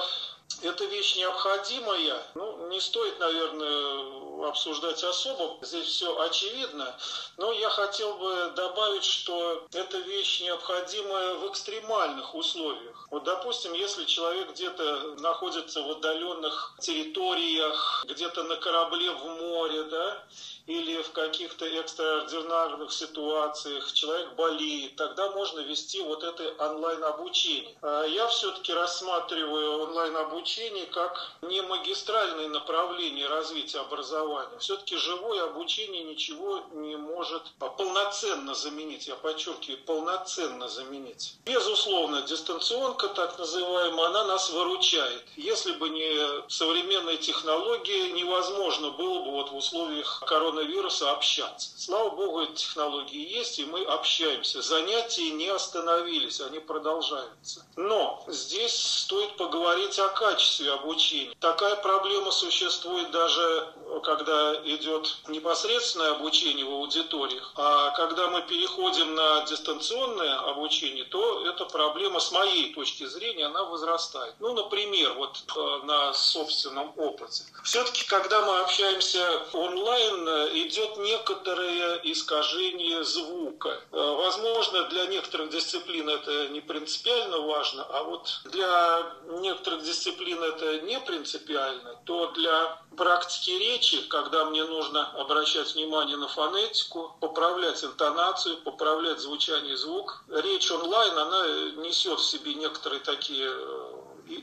[0.62, 6.96] эта вещь необходимая, ну, не стоит, наверное, обсуждать особо, здесь все очевидно,
[7.38, 13.08] но я хотел бы добавить, что эта вещь необходимая в экстремальных условиях.
[13.12, 20.24] Вот, допустим, если человек где-то находится в отдаленных территориях, где-то на корабле в море, да,
[20.68, 27.76] или в каких-то экстраординарных ситуациях человек болеет, тогда можно вести вот это онлайн-обучение.
[27.82, 34.58] А я все-таки рассматриваю онлайн-обучение как не магистральное направление развития образования.
[34.60, 41.36] Все-таки живое обучение ничего не может полноценно заменить, я подчеркиваю, полноценно заменить.
[41.46, 45.24] Безусловно, дистанционка, так называемая, она нас выручает.
[45.36, 51.70] Если бы не современные технологии, невозможно было бы вот в условиях коронавируса коронавируса общаться.
[51.78, 54.62] Слава богу, эти технологии есть, и мы общаемся.
[54.62, 57.66] Занятия не остановились, они продолжаются.
[57.76, 61.36] Но здесь стоит поговорить о качестве обучения.
[61.40, 69.44] Такая проблема существует даже когда идет непосредственное обучение в аудиториях, а когда мы переходим на
[69.46, 74.34] дистанционное обучение, то эта проблема с моей точки зрения, она возрастает.
[74.40, 77.44] Ну, например, вот э, на собственном опыте.
[77.64, 83.82] Все-таки, когда мы общаемся онлайн, идет некоторое искажение звука.
[83.92, 90.82] Э, возможно, для некоторых дисциплин это не принципиально важно, а вот для некоторых дисциплин это
[90.82, 98.58] не принципиально, то для практики речи, когда мне нужно обращать внимание на фонетику, поправлять интонацию,
[98.58, 104.01] поправлять звучание звук, речь онлайн, она несет в себе некоторые такие э,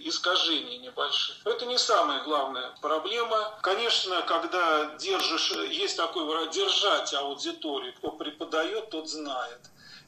[0.08, 1.36] искажений небольших.
[1.44, 3.58] Это не самая главная проблема.
[3.62, 9.60] Конечно, когда держишь, есть такой держать аудиторию, кто преподает, тот знает.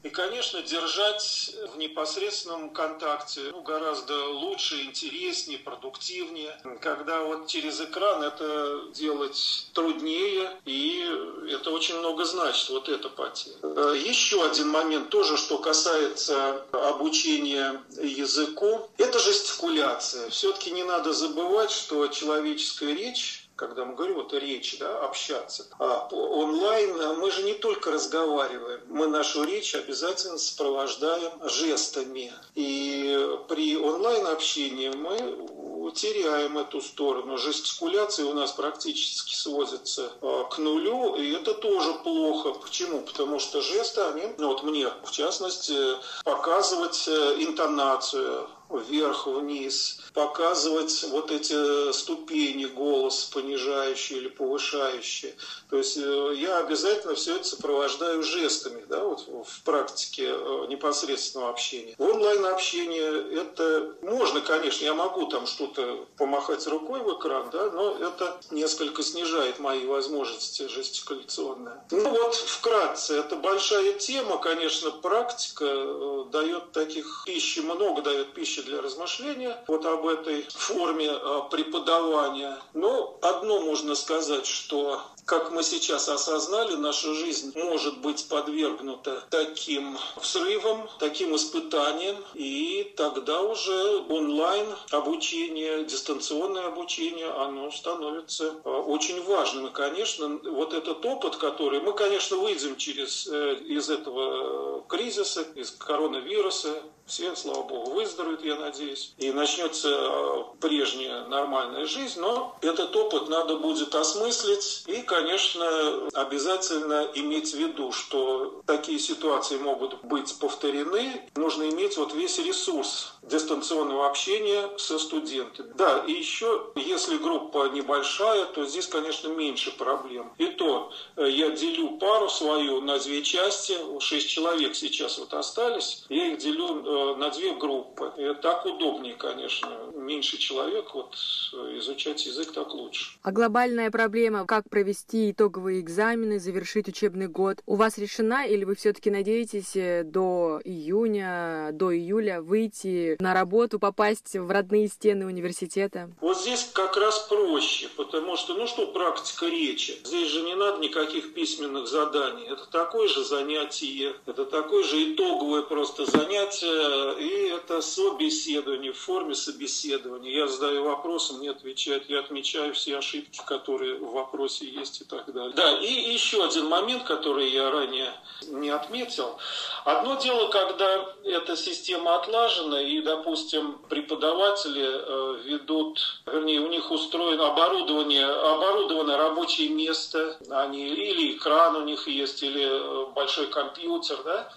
[0.03, 6.59] И, конечно, держать в непосредственном контакте ну, гораздо лучше, интереснее, продуктивнее.
[6.81, 11.07] Когда вот через экран это делать труднее, и
[11.49, 13.55] это очень много значит, вот эта потеря.
[13.61, 20.29] Э, еще один момент тоже, что касается обучения языку, это жестикуляция.
[20.29, 25.67] Все-таки не надо забывать, что человеческая речь когда мы говорим вот речь, да, общаться.
[25.77, 32.33] А онлайн мы же не только разговариваем, мы нашу речь обязательно сопровождаем жестами.
[32.55, 37.37] И при онлайн общении мы теряем эту сторону.
[37.37, 42.53] Жестикуляции у нас практически сводятся а, к нулю, и это тоже плохо.
[42.53, 43.01] Почему?
[43.01, 45.75] Потому что жесты, они, ну вот мне в частности,
[46.23, 48.47] показывать э, интонацию,
[48.77, 55.35] вверх-вниз, показывать вот эти ступени голос понижающие или повышающие.
[55.69, 61.49] То есть э, я обязательно все это сопровождаю жестами, да, вот в практике э, непосредственного
[61.49, 61.95] общения.
[61.97, 67.97] В онлайн-общении это можно, конечно, я могу там что-то помахать рукой в экран, да, но
[67.97, 71.83] это несколько снижает мои возможности жестикуляционные.
[71.91, 78.60] Ну вот, вкратце, это большая тема, конечно, практика э, дает таких пищи, много дает пищи
[78.61, 81.11] для размышления вот об этой форме
[81.49, 82.57] преподавания.
[82.73, 89.97] Но одно можно сказать, что как мы сейчас осознали, наша жизнь может быть подвергнута таким
[90.17, 99.67] взрывам, таким испытаниям, и тогда уже онлайн обучение, дистанционное обучение, оно становится э, очень важным.
[99.67, 105.43] И, конечно, вот этот опыт, который мы, конечно, выйдем через, э, из этого э, кризиса,
[105.55, 112.95] из коронавируса, все, слава богу, выздоровеют, я надеюсь, и начнется прежняя нормальная жизнь, но этот
[112.95, 120.37] опыт надо будет осмыслить и, конечно, обязательно иметь в виду, что такие ситуации могут быть
[120.39, 121.29] повторены.
[121.35, 125.71] Нужно иметь вот весь ресурс дистанционного общения со студентами.
[125.75, 130.31] Да, и еще, если группа небольшая, то здесь, конечно, меньше проблем.
[130.37, 136.03] И то э, я делю пару свою на две части, шесть человек сейчас вот остались,
[136.09, 138.11] я их делю э, на две группы.
[138.17, 139.69] И так удобнее, конечно.
[139.95, 141.15] Меньше человек, вот
[141.53, 143.17] э, изучать язык так лучше.
[143.21, 148.75] А глобальная проблема, как провести итоговые экзамены, завершить учебный год, у вас решена или вы
[148.75, 149.73] все-таки надеетесь
[150.05, 156.11] до июня, до июля выйти на работу, попасть в родные стены университета?
[156.21, 159.97] Вот здесь как раз проще, потому что, ну что практика речи?
[160.03, 162.45] Здесь же не надо никаких письменных заданий.
[162.49, 166.80] Это такое же занятие, это такое же итоговое просто занятие,
[167.19, 170.31] и это собеседование в форме собеседования.
[170.31, 175.31] Я задаю вопросы, мне отвечают, я отмечаю все ошибки, которые в вопросе есть и так
[175.31, 175.53] далее.
[175.55, 178.13] Да, и еще один момент, который я ранее
[178.47, 179.37] не отметил.
[179.85, 187.47] Одно дело, когда эта система отлажена, и, допустим, преподаватели э, ведут, вернее, у них устроено
[187.47, 194.51] оборудование, оборудовано рабочее место, они, или экран у них есть, или э, большой компьютер, да,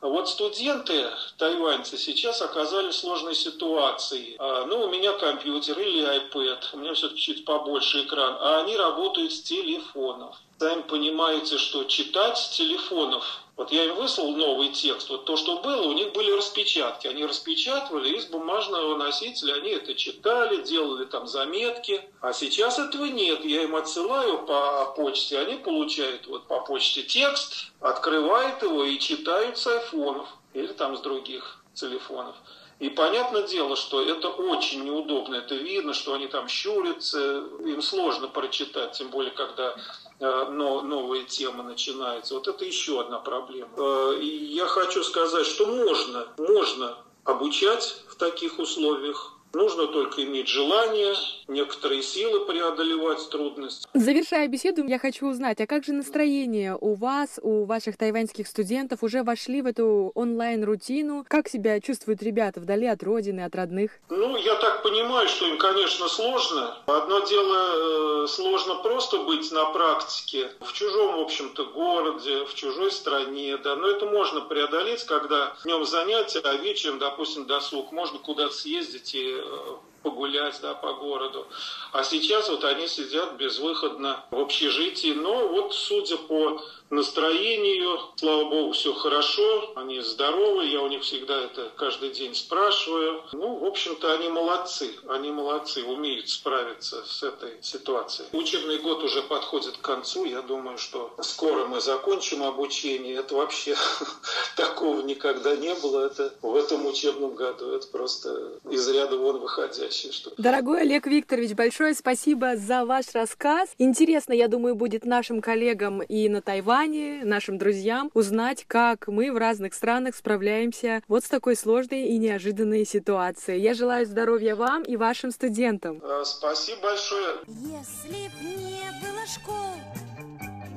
[0.00, 4.36] вот студенты, тайваньцы, сейчас оказались в сложной ситуации.
[4.38, 8.76] А, ну, у меня компьютер или iPad, у меня все-таки чуть побольше экран, а они
[8.76, 10.36] работают с телефонов.
[10.58, 15.10] Сами понимаете, что читать с телефонов вот я им выслал новый текст.
[15.10, 17.08] Вот то, что было, у них были распечатки.
[17.08, 22.00] Они распечатывали из бумажного носителя, они это читали, делали там заметки.
[22.20, 23.44] А сейчас этого нет.
[23.44, 29.58] Я им отсылаю по почте, они получают вот по почте текст, открывают его и читают
[29.58, 32.36] с айфонов или там с других телефонов.
[32.78, 35.34] И понятное дело, что это очень неудобно.
[35.34, 39.74] Это видно, что они там щурятся, им сложно прочитать, тем более, когда
[40.20, 42.34] но новые темы начинаются.
[42.34, 43.70] Вот это еще одна проблема.
[43.76, 49.34] Э, и я хочу сказать, что можно, можно обучать в таких условиях.
[49.54, 51.14] Нужно только иметь желание,
[51.48, 53.88] некоторые силы преодолевать трудности.
[53.94, 59.02] Завершая беседу, я хочу узнать, а как же настроение у вас, у ваших тайваньских студентов?
[59.02, 61.24] Уже вошли в эту онлайн-рутину?
[61.26, 63.92] Как себя чувствуют ребята вдали от родины, от родных?
[64.10, 66.76] Ну, я так понимаю, что им, конечно, сложно.
[66.86, 72.92] Одно дело, э, сложно просто быть на практике в чужом, в общем-то, городе, в чужой
[72.92, 78.54] стране, да, но это можно преодолеть, когда днем занятия, а вечером, допустим, досуг, можно куда-то
[78.54, 81.46] съездить и э, погулять да, по городу.
[81.92, 85.12] А сейчас вот они сидят безвыходно в общежитии.
[85.12, 91.40] Но вот судя по настроению, слава богу, все хорошо, они здоровы, я у них всегда
[91.40, 93.22] это каждый день спрашиваю.
[93.32, 98.28] Ну, в общем-то, они молодцы, они молодцы, умеют справиться с этой ситуацией.
[98.32, 103.16] Учебный год уже подходит к концу, я думаю, что скоро мы закончим обучение.
[103.16, 103.76] Это вообще
[104.56, 110.12] такого никогда не было, это в этом учебном году, это просто из ряда вон выходящее.
[110.12, 110.32] Что...
[110.38, 113.70] Дорогой Олег Викторович, большое спасибо за ваш рассказ.
[113.78, 119.32] Интересно, я думаю, будет нашим коллегам и на Тайване, Тайване, нашим друзьям, узнать, как мы
[119.32, 123.60] в разных странах справляемся вот с такой сложной и неожиданной ситуацией.
[123.60, 126.00] Я желаю здоровья вам и вашим студентам.
[126.04, 127.38] А, спасибо большое.
[127.48, 129.74] Если б не было школ,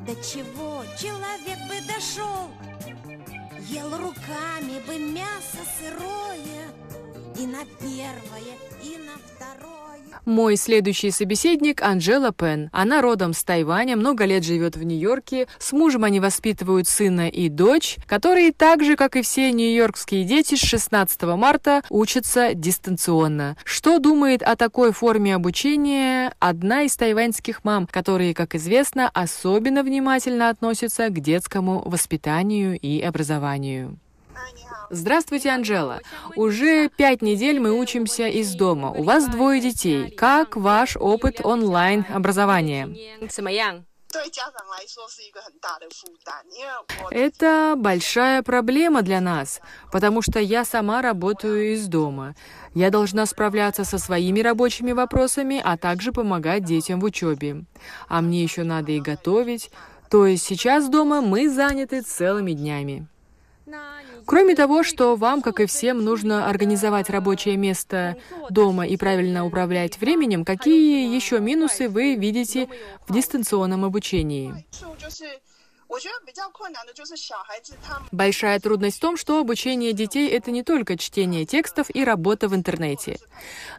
[0.08, 2.50] до чего человек бы дошел?
[3.70, 6.72] Ел руками бы мясо сырое
[7.42, 10.22] и на первое, и на второе.
[10.26, 12.70] Мой следующий собеседник Анжела Пен.
[12.72, 15.48] Она родом с Тайваня, много лет живет в Нью-Йорке.
[15.58, 20.54] С мужем они воспитывают сына и дочь, которые так же, как и все нью-йоркские дети,
[20.54, 23.58] с 16 марта учатся дистанционно.
[23.64, 30.50] Что думает о такой форме обучения одна из тайваньских мам, которые, как известно, особенно внимательно
[30.50, 33.98] относятся к детскому воспитанию и образованию?
[34.90, 36.02] Здравствуйте, Анжела.
[36.36, 38.92] Уже пять недель мы учимся из дома.
[38.92, 40.12] У вас двое детей.
[40.12, 43.18] Как ваш опыт онлайн-образования?
[47.12, 52.36] Это большая проблема для нас, потому что я сама работаю из дома.
[52.74, 57.64] Я должна справляться со своими рабочими вопросами, а также помогать детям в учебе.
[58.08, 59.72] А мне еще надо и готовить.
[60.10, 63.08] То есть сейчас дома мы заняты целыми днями.
[64.26, 68.18] Кроме того, что вам, как и всем, нужно организовать рабочее место
[68.50, 72.68] дома и правильно управлять временем, какие еще минусы вы видите
[73.08, 74.66] в дистанционном обучении?
[78.12, 82.56] Большая трудность в том, что обучение детей— это не только чтение текстов и работа в
[82.56, 83.20] интернете,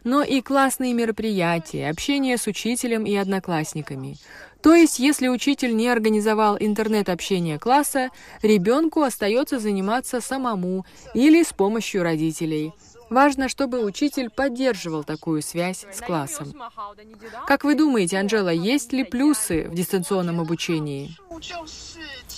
[0.03, 4.17] но и классные мероприятия, общение с учителем и одноклассниками.
[4.61, 8.11] То есть, если учитель не организовал интернет-общение класса,
[8.41, 12.73] ребенку остается заниматься самому или с помощью родителей.
[13.13, 16.51] Важно, чтобы учитель поддерживал такую связь с классом.
[17.45, 21.15] Как вы думаете, Анжела, есть ли плюсы в дистанционном обучении?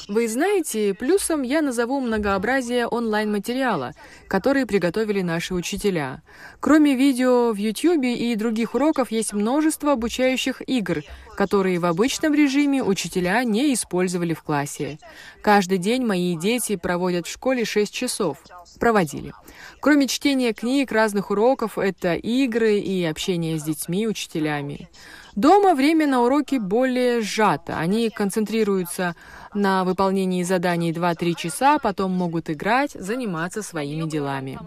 [0.10, 3.94] Вы знаете, плюсом я назову многообразие онлайн-материала,
[4.28, 6.22] который приготовили наши учителя.
[6.60, 11.04] Кроме видео в YouTube и других уроков есть множество обучающих игр,
[11.36, 14.98] которые в обычном режиме учителя не использовали в классе.
[15.42, 18.38] Каждый день мои дети проводят в школе 6 часов.
[18.80, 19.34] Проводили.
[19.80, 24.90] Кроме чтения книг, разных уроков, это игры и общение с детьми, учителями.
[25.36, 27.78] Дома время на уроки более сжато.
[27.78, 29.16] Они концентрируются
[29.54, 34.58] на выполнении заданий 2-3 часа, потом могут играть, заниматься своими делами.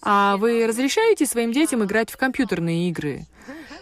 [0.00, 3.26] А вы разрешаете своим детям играть в компьютерные игры?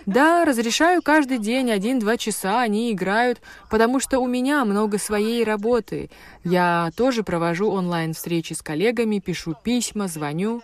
[0.09, 6.09] Да, разрешаю каждый день один-два часа они играют, потому что у меня много своей работы.
[6.45, 10.63] Я тоже провожу онлайн-встречи с коллегами, пишу письма, звоню.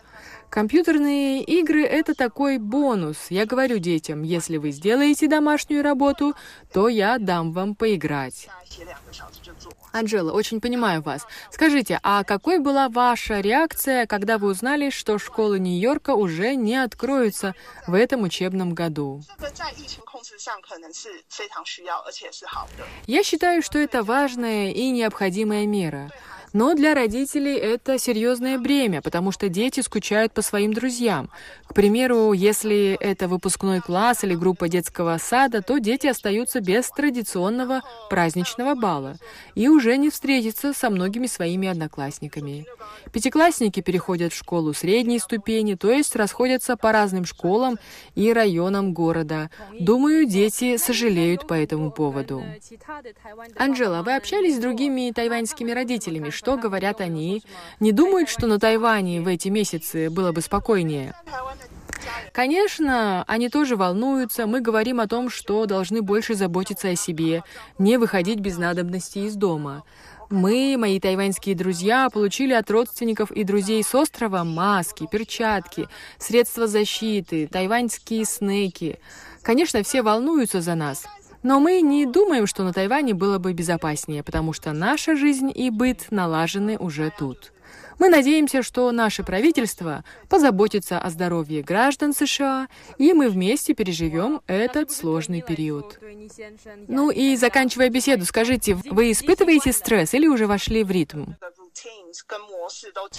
[0.54, 3.16] Компьютерные игры— это такой бонус.
[3.28, 6.34] Я говорю детям, если вы сделаете домашнюю работу,
[6.72, 8.48] то я дам вам поиграть.
[9.90, 11.26] Анжела, очень понимаю вас.
[11.50, 17.56] Скажите, а какой была ваша реакция, когда вы узнали, что школы Нью-Йорка уже не откроются
[17.88, 19.22] в этом учебном году?
[23.08, 26.12] Я считаю, что это важная и необходимая мера.
[26.54, 31.28] Но для родителей это серьезное бремя, потому что дети скучают по своим друзьям.
[31.66, 37.82] К примеру, если это выпускной класс или группа детского сада, то дети остаются без традиционного
[38.08, 39.16] праздничного бала
[39.56, 42.66] и уже не встретятся со многими своими одноклассниками.
[43.12, 47.80] Пятиклассники переходят в школу средней ступени, то есть расходятся по разным школам
[48.14, 49.50] и районам города.
[49.80, 52.44] Думаю, дети сожалеют по этому поводу.
[53.56, 56.30] Анжела, вы общались с другими тайваньскими родителями?
[56.44, 57.42] Что говорят они?
[57.80, 61.14] Не думают, что на Тайване в эти месяцы было бы спокойнее?
[62.32, 64.46] Конечно, они тоже волнуются.
[64.46, 67.44] Мы говорим о том, что должны больше заботиться о себе,
[67.78, 69.84] не выходить без надобности из дома.
[70.28, 75.88] Мы, мои тайваньские друзья, получили от родственников и друзей с острова маски, перчатки,
[76.18, 78.98] средства защиты, тайваньские снеки.
[79.40, 81.06] Конечно, все волнуются за нас.
[81.44, 85.68] Но мы не думаем, что на Тайване было бы безопаснее, потому что наша жизнь и
[85.68, 87.52] быт налажены уже тут.
[87.98, 94.90] Мы надеемся, что наше правительство позаботится о здоровье граждан США, и мы вместе переживем этот
[94.90, 96.00] сложный период.
[96.88, 101.34] Ну и заканчивая беседу, скажите, вы испытываете стресс или уже вошли в ритм?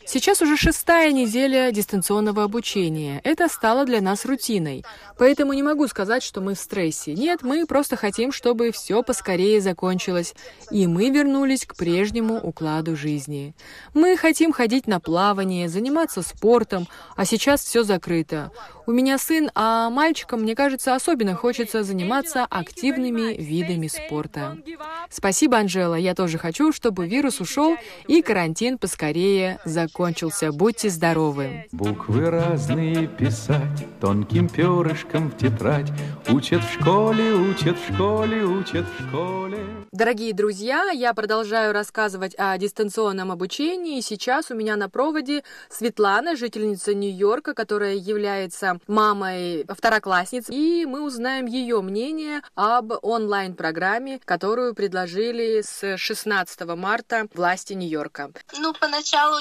[0.06, 3.20] Сейчас уже шестая неделя дистанционного обучения.
[3.24, 4.86] Это стало для нас рутиной.
[5.18, 7.14] Поэтому не могу сказать, что мы в стрессе.
[7.14, 10.34] Нет, мы просто хотим, чтобы все поскорее закончилось,
[10.72, 13.54] и мы вернулись к прежнему укладу жизни.
[13.94, 18.52] Мы хотим ходить на плавание, заниматься спортом, а сейчас все закрыто.
[18.88, 24.58] У меня сын, а мальчикам, мне кажется, особенно хочется заниматься активными видами спорта.
[25.10, 25.96] Спасибо, Анжела.
[25.96, 27.78] Я тоже хочу, чтобы вирус ушел
[28.08, 28.45] и карантин
[28.80, 30.52] поскорее закончился.
[30.52, 31.66] Будьте здоровы.
[31.72, 35.92] Буквы разные писать тонким перышком в тетрадь.
[36.30, 39.58] Учат в школе, учат в школе, учат в школе.
[39.92, 44.02] Дорогие друзья, я продолжаю рассказывать о дистанционном обучении.
[44.02, 51.46] Сейчас у меня на проводе Светлана, жительница Нью-Йорка, которая является мамой второклассниц, и мы узнаем
[51.46, 58.32] ее мнение об онлайн-программе, которую предложили с 16 марта власти Нью-Йорка.
[58.54, 59.40] Ну, поначалу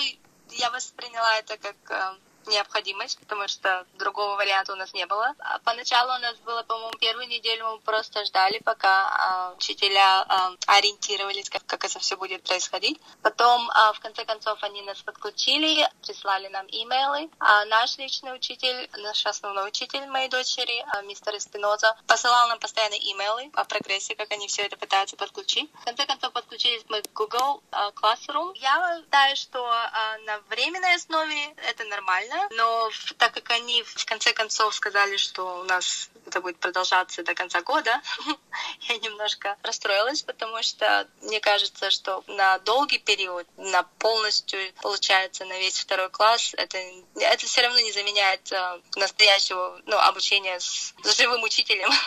[0.50, 5.34] я восприняла это как э, необходимость, потому что другого варианта у нас не было.
[5.38, 10.56] А поначалу у нас было, по-моему, первую неделю мы просто ждали, пока э, учителя э,
[10.66, 13.00] ориентировались, как, как это все будет происходить.
[13.22, 17.30] Потом, э, в конце концов, они нас подключили, прислали нам имейлы.
[17.38, 22.94] А наш личный учитель, наш основной учитель моей дочери, э, мистер Эспиноза, посылал нам постоянно
[22.94, 25.70] имейлы о прогрессе, как они все это пытаются подключить.
[25.80, 28.52] В конце концов, подключились мы к Google э, Classroom.
[28.56, 34.32] Я считаю, что э, на временной основе это нормально, но так как они в конце
[34.32, 38.00] концов сказали, что у нас это будет продолжаться до конца года,
[38.80, 45.58] я немножко расстроилась, потому что мне кажется, что на долгий период, на полностью, получается, на
[45.58, 46.78] весь второй класс, это,
[47.16, 51.90] это все равно не заменяет э, настоящего ну, обучения с, живым учителем.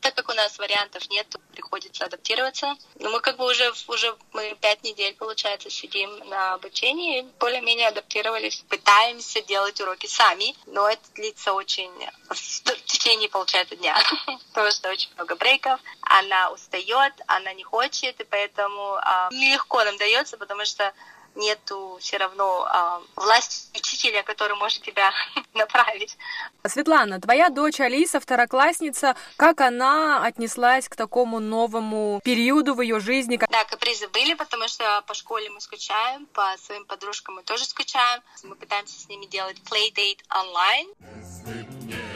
[0.00, 2.76] Так как у нас вариантов нет, приходится адаптироваться.
[3.00, 8.62] Но мы как бы уже, уже мы пять недель, получается, сидим на обучении, более-менее адаптировались.
[8.68, 11.90] Пытаемся делать уроки сами, но это длится очень
[12.28, 13.96] в течение, получается, дня.
[14.52, 19.96] Потому что очень много брейков, она устает, она не хочет, и поэтому а, нелегко нам
[19.96, 20.92] дается, потому что
[21.38, 25.12] нету все равно а, власти учителя, который может тебя
[25.54, 26.18] направить.
[26.66, 33.38] Светлана, твоя дочь Алиса, второклассница, как она отнеслась к такому новому периоду в ее жизни?
[33.48, 38.20] Да, капризы были, потому что по школе мы скучаем, по своим подружкам мы тоже скучаем.
[38.42, 40.88] Мы пытаемся с ними делать playdate онлайн.
[41.00, 42.07] Если б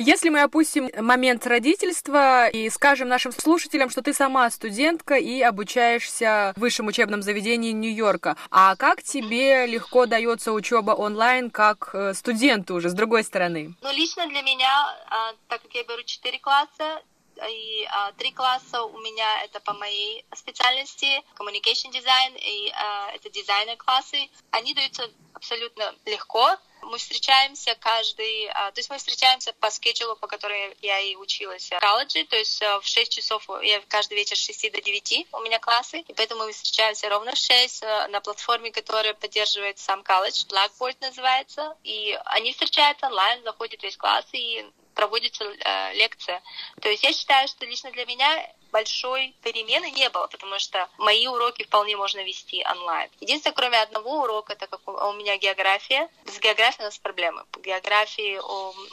[0.00, 6.54] Если мы опустим момент родительства и скажем нашим слушателям, что ты сама студентка и обучаешься
[6.56, 12.76] в высшем учебном заведении Нью-Йорка, а как тебе легко дается учеба онлайн как э, студенту
[12.76, 13.74] уже с другой стороны?
[13.82, 14.70] Ну, лично для меня,
[15.10, 17.02] а, так как я беру 4 класса,
[17.46, 23.28] и а, три класса у меня это по моей специальности, communication design, и а, это
[23.28, 24.30] дизайнер классы.
[24.50, 25.10] Они даются
[25.40, 30.98] абсолютно легко, мы встречаемся каждый, а, то есть мы встречаемся по скеджулу, по которому я
[30.98, 34.72] и училась в колледже, то есть а, в 6 часов, я каждый вечер с 6
[34.72, 38.70] до 9 у меня классы, и поэтому мы встречаемся ровно в 6 а, на платформе,
[38.70, 44.64] которая поддерживает сам колледж, Blackboard называется, и они встречаются онлайн, заходят весь класс, и
[45.00, 46.42] проводится э, лекция.
[46.82, 51.26] То есть я считаю, что лично для меня большой перемены не было, потому что мои
[51.26, 53.08] уроки вполне можно вести онлайн.
[53.20, 57.44] Единственное, кроме одного урока, так как у меня география, с географией у нас проблемы.
[57.50, 58.38] По географии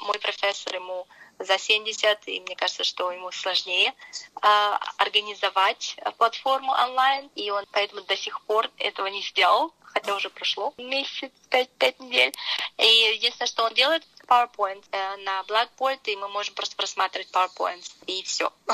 [0.06, 1.06] мой профессор ему
[1.40, 3.94] за 70, и мне кажется, что ему сложнее
[4.42, 10.30] э, организовать платформу онлайн, и он поэтому до сих пор этого не сделал, хотя уже
[10.30, 12.34] прошло месяц, пять, пять недель.
[12.78, 12.86] И
[13.16, 18.24] единственное, что он делает, PowerPoint э, на Blackboard, и мы можем просто просматривать PowerPoint, и
[18.24, 18.52] все.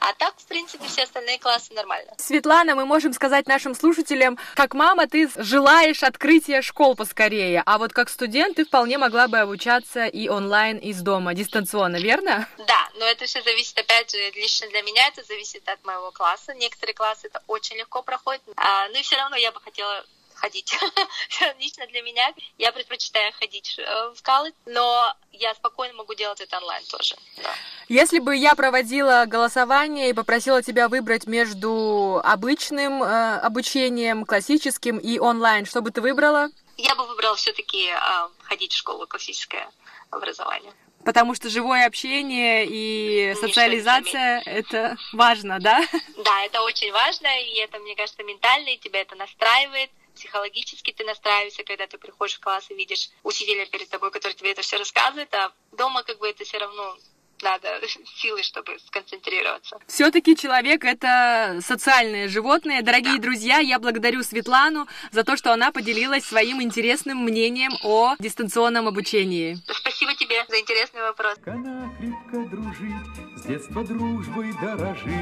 [0.00, 2.12] А так, в принципе, все остальные классы нормально.
[2.18, 7.92] Светлана, мы можем сказать нашим слушателям, как мама, ты желаешь открытия школ поскорее, а вот
[7.92, 12.48] как студент ты вполне могла бы обучаться и онлайн из дома, дистанционно, верно?
[12.58, 16.54] Да, но это все зависит, опять же, лично для меня это зависит от моего класса.
[16.54, 20.04] Некоторые классы это очень легко проходят, а, ну и все равно я бы хотела
[20.42, 20.76] ходить.
[21.60, 26.58] Лично для меня я предпочитаю ходить э, в колледж, но я спокойно могу делать это
[26.58, 27.14] онлайн тоже.
[27.36, 27.54] Да.
[27.88, 35.18] Если бы я проводила голосование и попросила тебя выбрать между обычным э, обучением, классическим и
[35.18, 36.48] онлайн, что бы ты выбрала?
[36.76, 39.70] Я бы выбрала все-таки э, ходить в школу классическое
[40.10, 40.72] образование.
[41.04, 45.82] Потому что живое общение и социализация— это важно, да?
[46.18, 51.04] Да, это очень важно, и это, мне кажется, ментально, и тебя это настраивает психологически ты
[51.04, 54.76] настраиваешься, когда ты приходишь в класс и видишь учителя перед тобой, который тебе это все
[54.76, 56.96] рассказывает, а дома как бы это все равно
[57.42, 57.80] надо
[58.16, 59.78] силы, чтобы сконцентрироваться.
[59.86, 62.82] Все-таки человек это социальное животное.
[62.82, 63.22] Дорогие да.
[63.22, 69.58] друзья, я благодарю Светлану за то, что она поделилась своим интересным мнением о дистанционном обучении.
[69.68, 71.36] Спасибо тебе за интересный вопрос.
[71.46, 75.12] Она крепко дружить, с детства дружбой дорожить.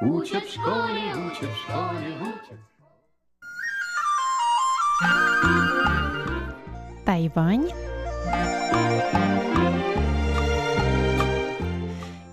[0.00, 2.65] Учат в школе, учат в школе, учат.
[7.04, 7.68] Тайвань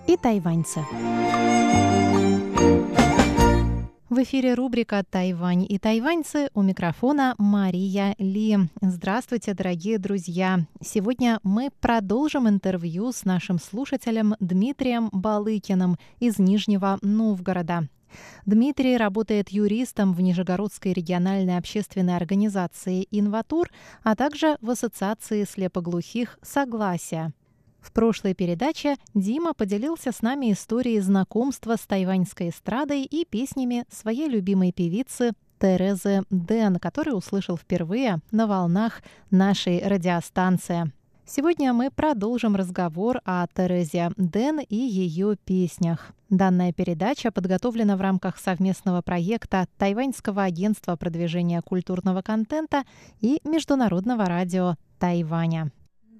[0.07, 0.79] и тайваньцы.
[4.09, 8.57] В эфире рубрика «Тайвань и тайваньцы» у микрофона Мария Ли.
[8.79, 10.59] Здравствуйте, дорогие друзья!
[10.81, 17.89] Сегодня мы продолжим интервью с нашим слушателем Дмитрием Балыкиным из Нижнего Новгорода.
[18.45, 23.69] Дмитрий работает юристом в Нижегородской региональной общественной организации «Инватур»,
[24.03, 27.33] а также в Ассоциации слепоглухих «Согласия».
[27.79, 34.29] В прошлой передаче Дима поделился с нами историей знакомства с тайваньской эстрадой и песнями своей
[34.29, 39.01] любимой певицы Терезы Дэн, который услышал впервые на волнах
[39.31, 40.91] нашей радиостанции.
[41.32, 46.12] Сегодня мы продолжим разговор о Терезе Дэн и ее песнях.
[46.30, 52.84] Данная передача подготовлена в рамках совместного проекта Тайваньского агентства продвижения культурного контента
[53.20, 55.70] и Международного радио Тайваня.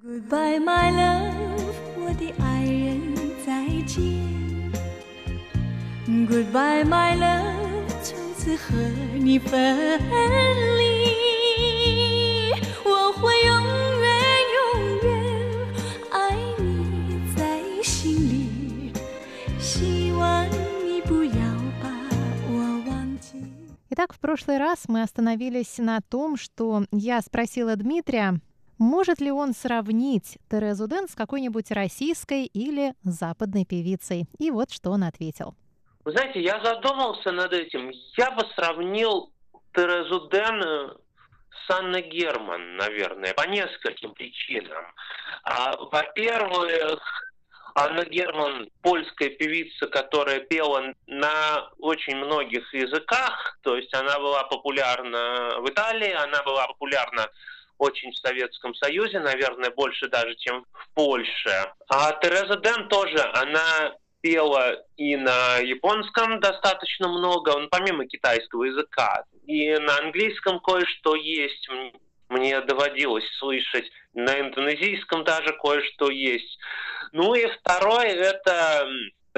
[0.03, 3.15] Goodbye, my love，我的爱人，
[3.45, 4.71] 再见。
[6.07, 8.73] Goodbye, my love，从此和
[9.17, 9.77] 你分
[10.77, 10.83] 离。
[12.85, 13.82] 我会永远永
[23.96, 28.40] Итак, в прошлый раз мы остановились на том, что я спросила Дмитрия,
[28.76, 34.24] может ли он сравнить Терезу Дэн с какой-нибудь российской или западной певицей?
[34.40, 35.54] И вот что он ответил.
[36.04, 37.92] Вы знаете, я задумался над этим.
[38.18, 39.32] Я бы сравнил
[39.74, 40.88] Терезу Дэн э,
[41.64, 44.86] с Анной Герман, наверное, по нескольким причинам.
[45.44, 47.00] А, во-первых,
[47.74, 53.58] Анна Герман– польская певица, которая пела на очень многих языках.
[53.62, 57.28] То есть она была популярна в Италии, она была популярна
[57.78, 61.72] очень в Советском Союзе, наверное, больше даже, чем в Польше.
[61.88, 69.24] А Тереза Дэн тоже, она пела и на японском достаточно много, он помимо китайского языка,
[69.46, 71.68] и на английском кое-что есть,
[72.28, 76.58] мне доводилось слышать, на индонезийском даже кое-что есть.
[77.12, 78.86] Ну и второе, это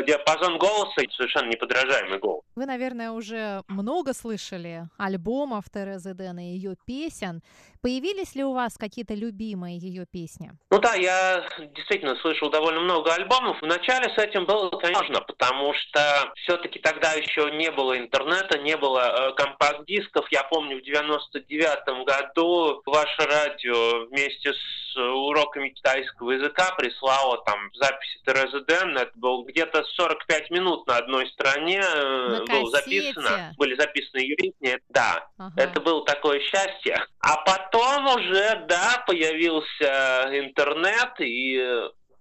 [0.04, 2.44] диапазон голоса совершенно неподражаемый голос.
[2.54, 7.42] Вы, наверное, уже много слышали альбомов Терезы Дэн и ее песен.
[7.86, 10.50] Появились ли у вас какие-то любимые ее песни?
[10.72, 13.62] Ну да, я действительно слышал довольно много альбомов.
[13.62, 19.30] Вначале с этим было, конечно, потому что все-таки тогда еще не было интернета, не было
[19.30, 20.26] э, компакт-дисков.
[20.32, 28.18] Я помню, в 99 году ваше радио вместе с уроками китайского языка прислало там записи
[28.26, 28.96] Терезы Дэн.
[28.96, 33.54] Это было где-то 45 минут на одной стороне э, на было записано.
[33.56, 34.80] Были записаны ее песни.
[34.88, 35.52] Да, ага.
[35.56, 36.98] это было такое счастье.
[37.20, 41.62] А потом потом уже, да, появился интернет и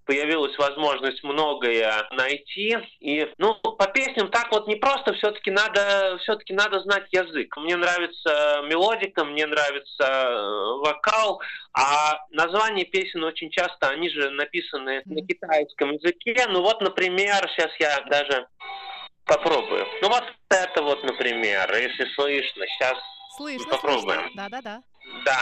[0.06, 2.78] появилась возможность многое найти.
[2.99, 7.56] И, ну, по песням так вот не просто, все-таки надо, все-таки надо знать язык.
[7.58, 11.41] Мне нравится мелодика, мне нравится э, вокал,
[11.74, 16.36] а названия песен очень часто, они же написаны на китайском языке.
[16.49, 18.45] Ну вот, например, сейчас я даже
[19.26, 19.88] попробую.
[20.03, 22.97] Ну вот это вот, например, если слышно, сейчас
[23.38, 24.32] Слышно, попробуем.
[24.36, 24.84] Да-да-да.
[25.24, 25.36] 淡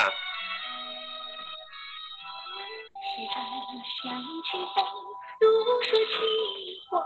[4.01, 4.83] 相相风
[5.39, 5.47] 如
[5.83, 6.15] 水清
[6.89, 7.01] 欢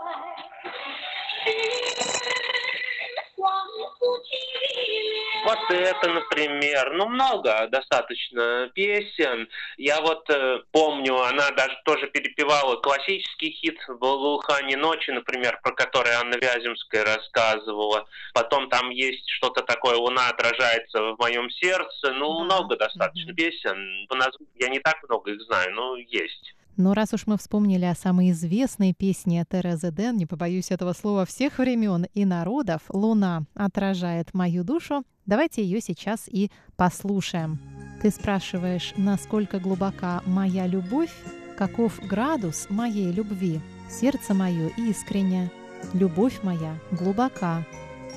[5.44, 6.92] Вот это, например.
[6.94, 9.48] Ну, много достаточно песен.
[9.76, 16.12] Я вот э, помню, она даже тоже перепевала классический хит «Благоухание ночи», например, про который
[16.12, 18.06] Анна Вяземская рассказывала.
[18.34, 22.12] Потом там есть что-то такое «Луна отражается в моем сердце».
[22.12, 22.44] Ну, Да.
[22.44, 23.36] много достаточно Мгм.
[23.36, 24.06] песен.
[24.08, 26.54] По названию я не так много их знаю, но есть.
[26.77, 31.23] Но раз уж мы вспомнили о самой известной песне Терезы Ден, не побоюсь этого слова,
[31.25, 37.59] всех времен и народов, «Луна отражает мою душу», давайте ее сейчас и послушаем.
[38.01, 41.13] Ты спрашиваешь, насколько глубока моя любовь,
[41.57, 43.61] каков градус моей любви?
[43.87, 45.51] Сердце мое искренне,
[45.93, 47.63] любовь моя глубока,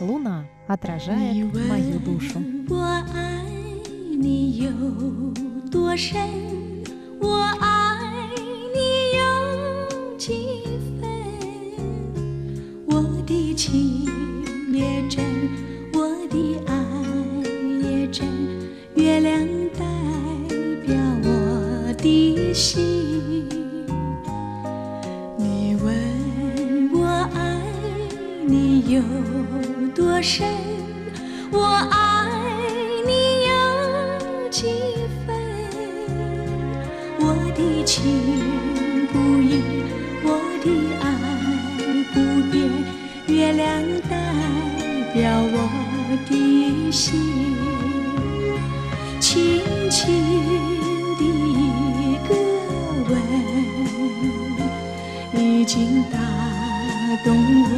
[0.00, 2.40] луна отражает мою душу.
[2.68, 3.44] 我爱
[4.16, 4.70] 你有
[5.70, 6.18] 多深，
[7.20, 7.79] 我爱
[22.61, 23.49] 心。
[25.35, 27.59] 你问我爱
[28.45, 29.01] 你有
[29.95, 30.47] 多深？
[31.51, 32.29] 我爱
[33.07, 33.11] 你
[33.49, 33.49] 有
[34.51, 34.67] 几
[35.25, 35.35] 分？
[37.19, 38.03] 我的情
[39.11, 39.63] 不移，
[40.23, 40.29] 我
[40.63, 40.67] 的
[41.01, 41.03] 爱
[42.13, 42.15] 不
[42.51, 42.69] 变，
[43.25, 43.65] 月亮
[44.07, 44.13] 代
[45.15, 45.19] 表
[45.51, 45.57] 我
[46.29, 47.30] 的心。
[57.23, 57.69] 动我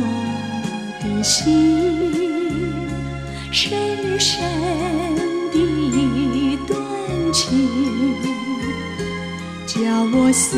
[1.01, 2.01] 的心。
[3.51, 4.41] 深深
[5.51, 6.75] 的一段
[7.31, 8.15] 情，
[9.67, 9.79] 叫
[10.11, 10.57] 我思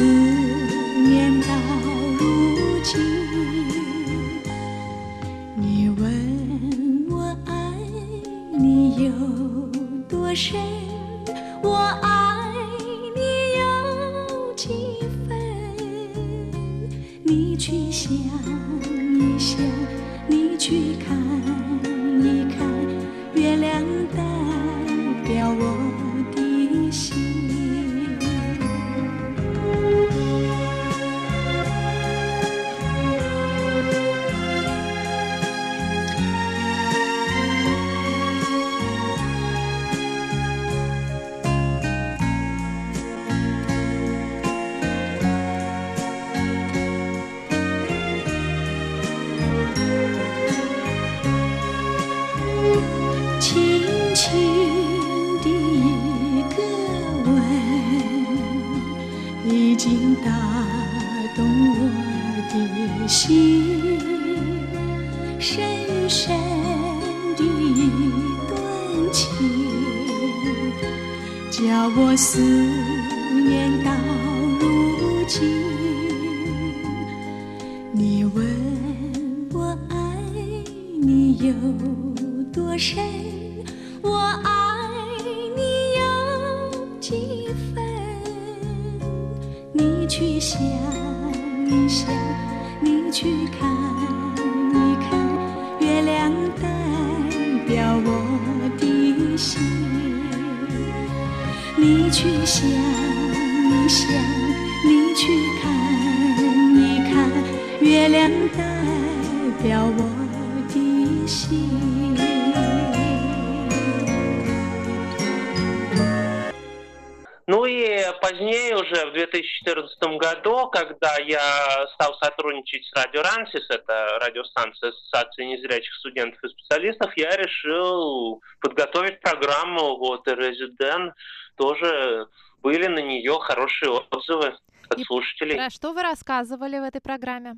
[120.67, 127.35] когда я стал сотрудничать с Радио Рансис, это радиостанция Ассоциации незрячих студентов и специалистов, я
[127.35, 131.13] решил подготовить программу вот Резидент.
[131.57, 132.27] Тоже
[132.61, 134.57] были на нее хорошие отзывы
[134.89, 135.55] от И слушателей.
[135.55, 137.55] Про что вы рассказывали в этой программе?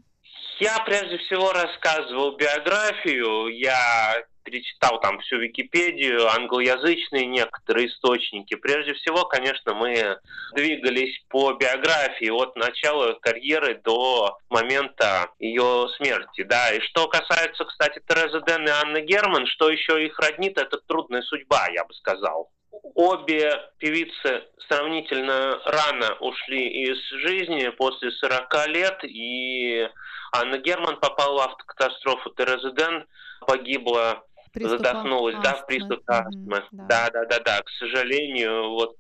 [0.60, 8.56] Я прежде всего рассказывал биографию, я перечитал там всю Википедию, англоязычные некоторые источники.
[8.56, 10.18] Прежде всего, конечно, мы
[10.54, 16.44] двигались по биографии от начала карьеры до момента ее смерти.
[16.44, 20.78] Да, и что касается, кстати, Терезы Ден и Анны Герман, что еще их роднит, это
[20.88, 22.50] трудная судьба, я бы сказал.
[22.96, 29.88] Обе певицы сравнительно рано ушли из жизни, после 40 лет, и
[30.32, 33.06] Анна Герман попала в автокатастрофу, Тереза Ден
[33.46, 34.24] погибла,
[34.58, 35.66] Приступа задохнулась, да, в астмы.
[35.68, 36.64] приступе Мгм, астмы.
[36.72, 36.88] да.
[36.88, 38.98] Да, да, да, да, к сожалению, вот.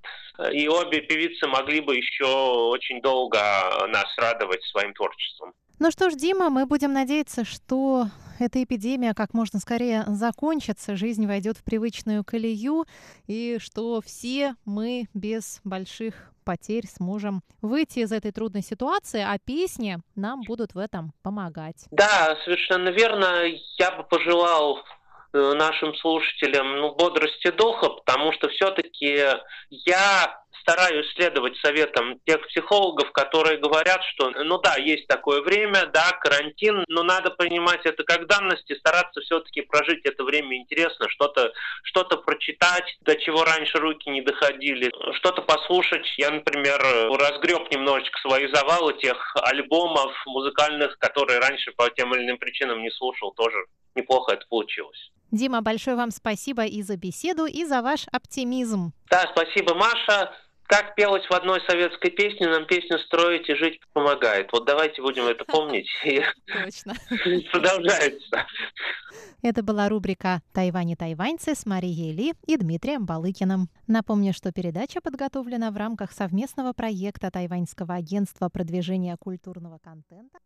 [0.51, 3.39] И обе певицы могли бы еще очень долго
[3.87, 5.53] нас радовать своим творчеством.
[5.79, 8.07] Ну что ж, Дима, мы будем надеяться, что
[8.39, 12.85] эта эпидемия как можно скорее закончится, жизнь войдет в привычную колею,
[13.27, 19.97] и что все мы без больших потерь сможем выйти из этой трудной ситуации, а песни
[20.15, 21.85] нам будут в этом помогать.
[21.91, 23.43] Да, совершенно верно.
[23.77, 24.79] Я бы пожелал
[25.33, 29.23] нашим слушателям ну, бодрости духа, потому что все-таки
[29.69, 36.11] я стараюсь следовать советам тех психологов, которые говорят, что, ну да, есть такое время, да,
[36.19, 41.53] карантин, но надо понимать это как данность и стараться все-таки прожить это время интересно, что-то
[41.83, 46.05] что прочитать, до чего раньше руки не доходили, что-то послушать.
[46.17, 46.79] Я, например,
[47.17, 52.91] разгреб немножечко свои завалы тех альбомов музыкальных, которые раньше по тем или иным причинам не
[52.91, 53.57] слушал, тоже
[53.95, 55.11] неплохо это получилось.
[55.31, 58.93] Дима, большое вам спасибо и за беседу, и за ваш оптимизм.
[59.09, 60.31] Да, спасибо, Маша.
[60.67, 64.51] Как пелось в одной советской песне, нам песню «Строить и жить помогает».
[64.51, 65.87] Вот давайте будем это помнить.
[66.03, 66.93] Точно.
[67.51, 68.45] Продолжается.
[69.41, 73.69] Это была рубрика «Тайвань и тайваньцы» с Марией Ли и Дмитрием Балыкиным.
[73.87, 80.37] Напомню, что передача подготовлена в рамках совместного проекта Тайваньского агентства продвижения культурного контента